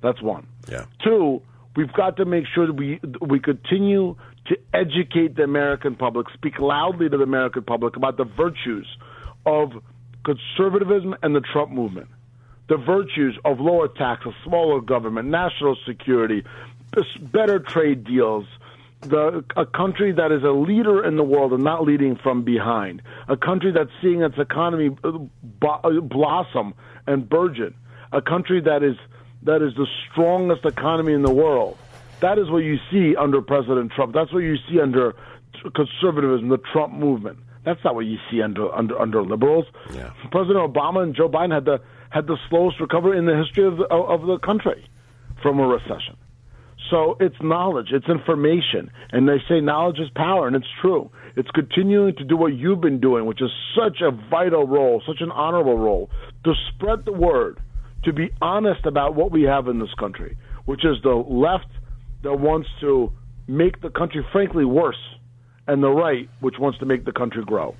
That's 0.02 0.20
one. 0.20 0.46
Yeah. 0.68 0.86
Two, 1.04 1.42
we've 1.76 1.92
got 1.92 2.16
to 2.16 2.24
make 2.24 2.44
sure 2.52 2.66
that 2.66 2.74
we 2.74 3.00
we 3.20 3.38
continue 3.38 4.16
to 4.46 4.56
educate 4.74 5.36
the 5.36 5.44
American 5.44 5.94
public, 5.94 6.26
speak 6.34 6.58
loudly 6.58 7.08
to 7.08 7.16
the 7.16 7.22
American 7.22 7.62
public 7.62 7.96
about 7.96 8.16
the 8.16 8.24
virtues 8.24 8.88
of 9.46 9.70
conservatism 10.24 11.14
and 11.22 11.36
the 11.36 11.40
Trump 11.52 11.70
movement 11.70 12.08
the 12.68 12.76
virtues 12.76 13.38
of 13.44 13.60
lower 13.60 13.88
taxes, 13.88 14.32
smaller 14.44 14.80
government, 14.80 15.28
national 15.28 15.76
security, 15.86 16.44
better 17.32 17.58
trade 17.58 18.04
deals, 18.04 18.46
the, 19.00 19.44
a 19.56 19.64
country 19.64 20.12
that 20.12 20.32
is 20.32 20.42
a 20.42 20.50
leader 20.50 21.04
in 21.04 21.16
the 21.16 21.22
world 21.22 21.52
and 21.52 21.62
not 21.62 21.84
leading 21.84 22.16
from 22.16 22.42
behind, 22.42 23.00
a 23.28 23.36
country 23.36 23.72
that's 23.72 23.90
seeing 24.02 24.22
its 24.22 24.36
economy 24.38 24.96
uh, 25.04 25.18
uh, 25.66 26.00
blossom 26.00 26.74
and 27.06 27.28
burgeon, 27.28 27.74
a 28.12 28.20
country 28.20 28.60
that 28.60 28.82
is 28.82 28.96
that 29.44 29.62
is 29.62 29.72
the 29.76 29.86
strongest 30.10 30.64
economy 30.64 31.12
in 31.12 31.22
the 31.22 31.32
world. 31.32 31.78
That 32.20 32.38
is 32.38 32.50
what 32.50 32.58
you 32.58 32.78
see 32.90 33.14
under 33.14 33.40
President 33.40 33.92
Trump. 33.92 34.12
That's 34.12 34.32
what 34.32 34.40
you 34.40 34.56
see 34.68 34.80
under 34.80 35.14
conservatism, 35.76 36.48
the 36.48 36.58
Trump 36.72 36.92
movement. 36.92 37.38
That's 37.64 37.82
not 37.84 37.94
what 37.94 38.06
you 38.06 38.18
see 38.30 38.42
under 38.42 38.74
under 38.74 38.98
under 38.98 39.22
liberals. 39.22 39.66
Yeah. 39.92 40.10
President 40.32 40.58
Obama 40.58 41.04
and 41.04 41.14
Joe 41.14 41.28
Biden 41.28 41.54
had 41.54 41.66
the 41.66 41.80
had 42.10 42.26
the 42.26 42.38
slowest 42.48 42.80
recovery 42.80 43.18
in 43.18 43.26
the 43.26 43.36
history 43.36 43.64
of 43.64 43.76
the, 43.76 43.84
of 43.84 44.26
the 44.26 44.38
country 44.38 44.84
from 45.42 45.58
a 45.60 45.66
recession. 45.66 46.16
So 46.90 47.16
it's 47.20 47.36
knowledge, 47.42 47.88
it's 47.92 48.08
information, 48.08 48.90
and 49.10 49.28
they 49.28 49.38
say 49.48 49.60
knowledge 49.60 49.98
is 49.98 50.08
power, 50.14 50.46
and 50.46 50.56
it's 50.56 50.68
true. 50.80 51.10
It's 51.36 51.50
continuing 51.50 52.16
to 52.16 52.24
do 52.24 52.36
what 52.36 52.54
you've 52.54 52.80
been 52.80 53.00
doing, 53.00 53.26
which 53.26 53.42
is 53.42 53.50
such 53.76 54.00
a 54.00 54.10
vital 54.10 54.66
role, 54.66 55.02
such 55.06 55.20
an 55.20 55.30
honorable 55.30 55.76
role, 55.76 56.08
to 56.44 56.54
spread 56.68 57.04
the 57.04 57.12
word, 57.12 57.60
to 58.04 58.12
be 58.12 58.30
honest 58.40 58.86
about 58.86 59.14
what 59.14 59.30
we 59.30 59.42
have 59.42 59.68
in 59.68 59.80
this 59.80 59.92
country, 59.98 60.36
which 60.64 60.84
is 60.84 60.96
the 61.02 61.10
left 61.10 61.68
that 62.22 62.38
wants 62.40 62.68
to 62.80 63.12
make 63.46 63.80
the 63.80 63.90
country, 63.90 64.24
frankly, 64.32 64.64
worse, 64.64 64.98
and 65.66 65.82
the 65.82 65.90
right, 65.90 66.28
which 66.40 66.58
wants 66.58 66.78
to 66.78 66.86
make 66.86 67.04
the 67.04 67.12
country 67.12 67.44
grow. 67.44 67.74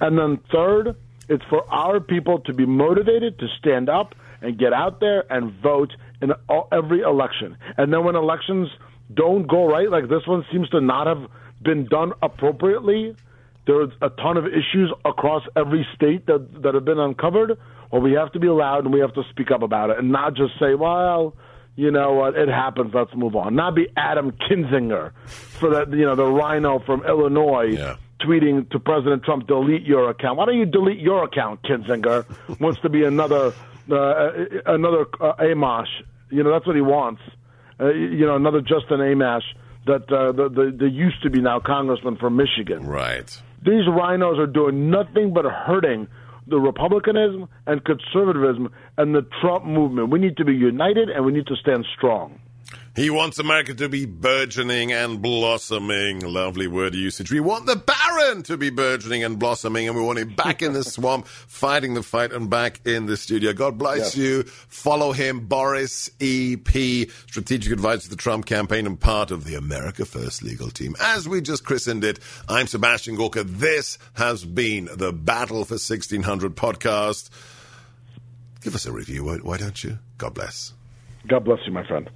And 0.00 0.16
then 0.16 0.38
third, 0.52 0.94
it's 1.28 1.44
for 1.48 1.68
our 1.72 2.00
people 2.00 2.40
to 2.40 2.52
be 2.52 2.66
motivated 2.66 3.38
to 3.38 3.46
stand 3.58 3.88
up 3.88 4.14
and 4.40 4.58
get 4.58 4.72
out 4.72 5.00
there 5.00 5.24
and 5.32 5.52
vote 5.62 5.92
in 6.20 6.32
all, 6.48 6.68
every 6.72 7.00
election. 7.00 7.56
And 7.76 7.92
then 7.92 8.04
when 8.04 8.16
elections 8.16 8.68
don't 9.12 9.46
go 9.46 9.66
right, 9.66 9.90
like 9.90 10.08
this 10.08 10.26
one 10.26 10.44
seems 10.52 10.68
to 10.70 10.80
not 10.80 11.06
have 11.06 11.30
been 11.62 11.86
done 11.86 12.12
appropriately, 12.22 13.14
there's 13.66 13.90
a 14.00 14.10
ton 14.10 14.36
of 14.36 14.46
issues 14.46 14.92
across 15.04 15.42
every 15.56 15.86
state 15.94 16.26
that 16.26 16.62
that 16.62 16.74
have 16.74 16.84
been 16.84 16.98
uncovered. 16.98 17.56
Well, 17.92 18.02
we 18.02 18.12
have 18.12 18.32
to 18.32 18.40
be 18.40 18.48
loud 18.48 18.84
and 18.84 18.92
we 18.92 19.00
have 19.00 19.14
to 19.14 19.22
speak 19.30 19.50
up 19.52 19.62
about 19.62 19.90
it, 19.90 19.98
and 19.98 20.10
not 20.10 20.34
just 20.34 20.58
say, 20.58 20.74
"Well, 20.74 21.36
you 21.76 21.92
know 21.92 22.14
what, 22.14 22.36
it 22.36 22.48
happens. 22.48 22.92
Let's 22.92 23.14
move 23.14 23.36
on." 23.36 23.54
Not 23.54 23.76
be 23.76 23.86
Adam 23.96 24.32
Kinzinger 24.32 25.12
for 25.26 25.70
that, 25.70 25.90
you 25.92 26.04
know, 26.04 26.16
the 26.16 26.26
RINO 26.26 26.80
from 26.80 27.04
Illinois. 27.04 27.74
Yeah 27.76 27.96
tweeting 28.24 28.70
to 28.70 28.78
President 28.78 29.24
Trump, 29.24 29.46
delete 29.46 29.82
your 29.82 30.10
account. 30.10 30.38
Why 30.38 30.46
don't 30.46 30.58
you 30.58 30.66
delete 30.66 30.98
your 30.98 31.24
account, 31.24 31.62
Kinzinger? 31.62 32.24
wants 32.60 32.80
to 32.80 32.88
be 32.88 33.04
another 33.04 33.52
uh, 33.90 34.30
another 34.66 35.06
uh, 35.20 35.34
Amash. 35.40 35.88
You 36.30 36.42
know, 36.42 36.52
that's 36.52 36.66
what 36.66 36.76
he 36.76 36.82
wants. 36.82 37.20
Uh, 37.80 37.88
you 37.90 38.26
know, 38.26 38.36
another 38.36 38.60
Justin 38.60 38.98
Amash 38.98 39.42
that 39.86 40.10
uh, 40.12 40.32
the, 40.32 40.48
the, 40.48 40.76
the 40.78 40.88
used 40.88 41.22
to 41.22 41.30
be 41.30 41.40
now 41.40 41.60
congressman 41.60 42.16
from 42.16 42.36
Michigan. 42.36 42.86
Right. 42.86 43.28
These 43.64 43.86
RINOs 43.86 44.38
are 44.38 44.46
doing 44.46 44.90
nothing 44.90 45.32
but 45.32 45.44
hurting 45.44 46.08
the 46.46 46.58
Republicanism 46.58 47.48
and 47.66 47.84
conservatism 47.84 48.72
and 48.98 49.14
the 49.14 49.26
Trump 49.40 49.64
movement. 49.64 50.10
We 50.10 50.18
need 50.18 50.36
to 50.38 50.44
be 50.44 50.54
united 50.54 51.08
and 51.08 51.24
we 51.24 51.32
need 51.32 51.46
to 51.46 51.56
stand 51.56 51.86
strong. 51.96 52.40
He 52.94 53.08
wants 53.08 53.38
America 53.38 53.72
to 53.72 53.88
be 53.88 54.04
burgeoning 54.04 54.92
and 54.92 55.22
blossoming. 55.22 56.20
Lovely 56.20 56.66
word 56.66 56.94
usage. 56.94 57.32
We 57.32 57.40
want 57.40 57.64
the 57.64 57.76
Baron 57.76 58.42
to 58.42 58.58
be 58.58 58.68
burgeoning 58.68 59.24
and 59.24 59.38
blossoming, 59.38 59.88
and 59.88 59.96
we 59.96 60.02
want 60.02 60.18
him 60.18 60.34
back 60.34 60.60
in 60.60 60.74
the 60.74 60.84
swamp, 60.84 61.26
fighting 61.26 61.94
the 61.94 62.02
fight, 62.02 62.32
and 62.32 62.50
back 62.50 62.80
in 62.84 63.06
the 63.06 63.16
studio. 63.16 63.54
God 63.54 63.78
bless 63.78 64.14
yes. 64.14 64.16
you. 64.16 64.42
Follow 64.42 65.12
him, 65.12 65.46
Boris 65.46 66.10
E.P., 66.20 67.08
strategic 67.28 67.72
advisor 67.72 68.02
to 68.02 68.10
the 68.10 68.16
Trump 68.16 68.44
campaign 68.44 68.86
and 68.86 69.00
part 69.00 69.30
of 69.30 69.44
the 69.44 69.54
America 69.54 70.04
First 70.04 70.42
legal 70.42 70.68
team. 70.68 70.94
As 71.00 71.26
we 71.26 71.40
just 71.40 71.64
christened 71.64 72.04
it, 72.04 72.18
I'm 72.46 72.66
Sebastian 72.66 73.16
Gorka. 73.16 73.42
This 73.42 73.96
has 74.14 74.44
been 74.44 74.90
the 74.94 75.14
Battle 75.14 75.64
for 75.64 75.74
1600 75.74 76.54
podcast. 76.56 77.30
Give 78.60 78.74
us 78.74 78.84
a 78.84 78.92
review, 78.92 79.24
why 79.42 79.56
don't 79.56 79.82
you? 79.82 79.98
God 80.18 80.34
bless. 80.34 80.74
God 81.26 81.44
bless 81.44 81.60
you, 81.66 81.72
my 81.72 81.86
friend. 81.86 82.10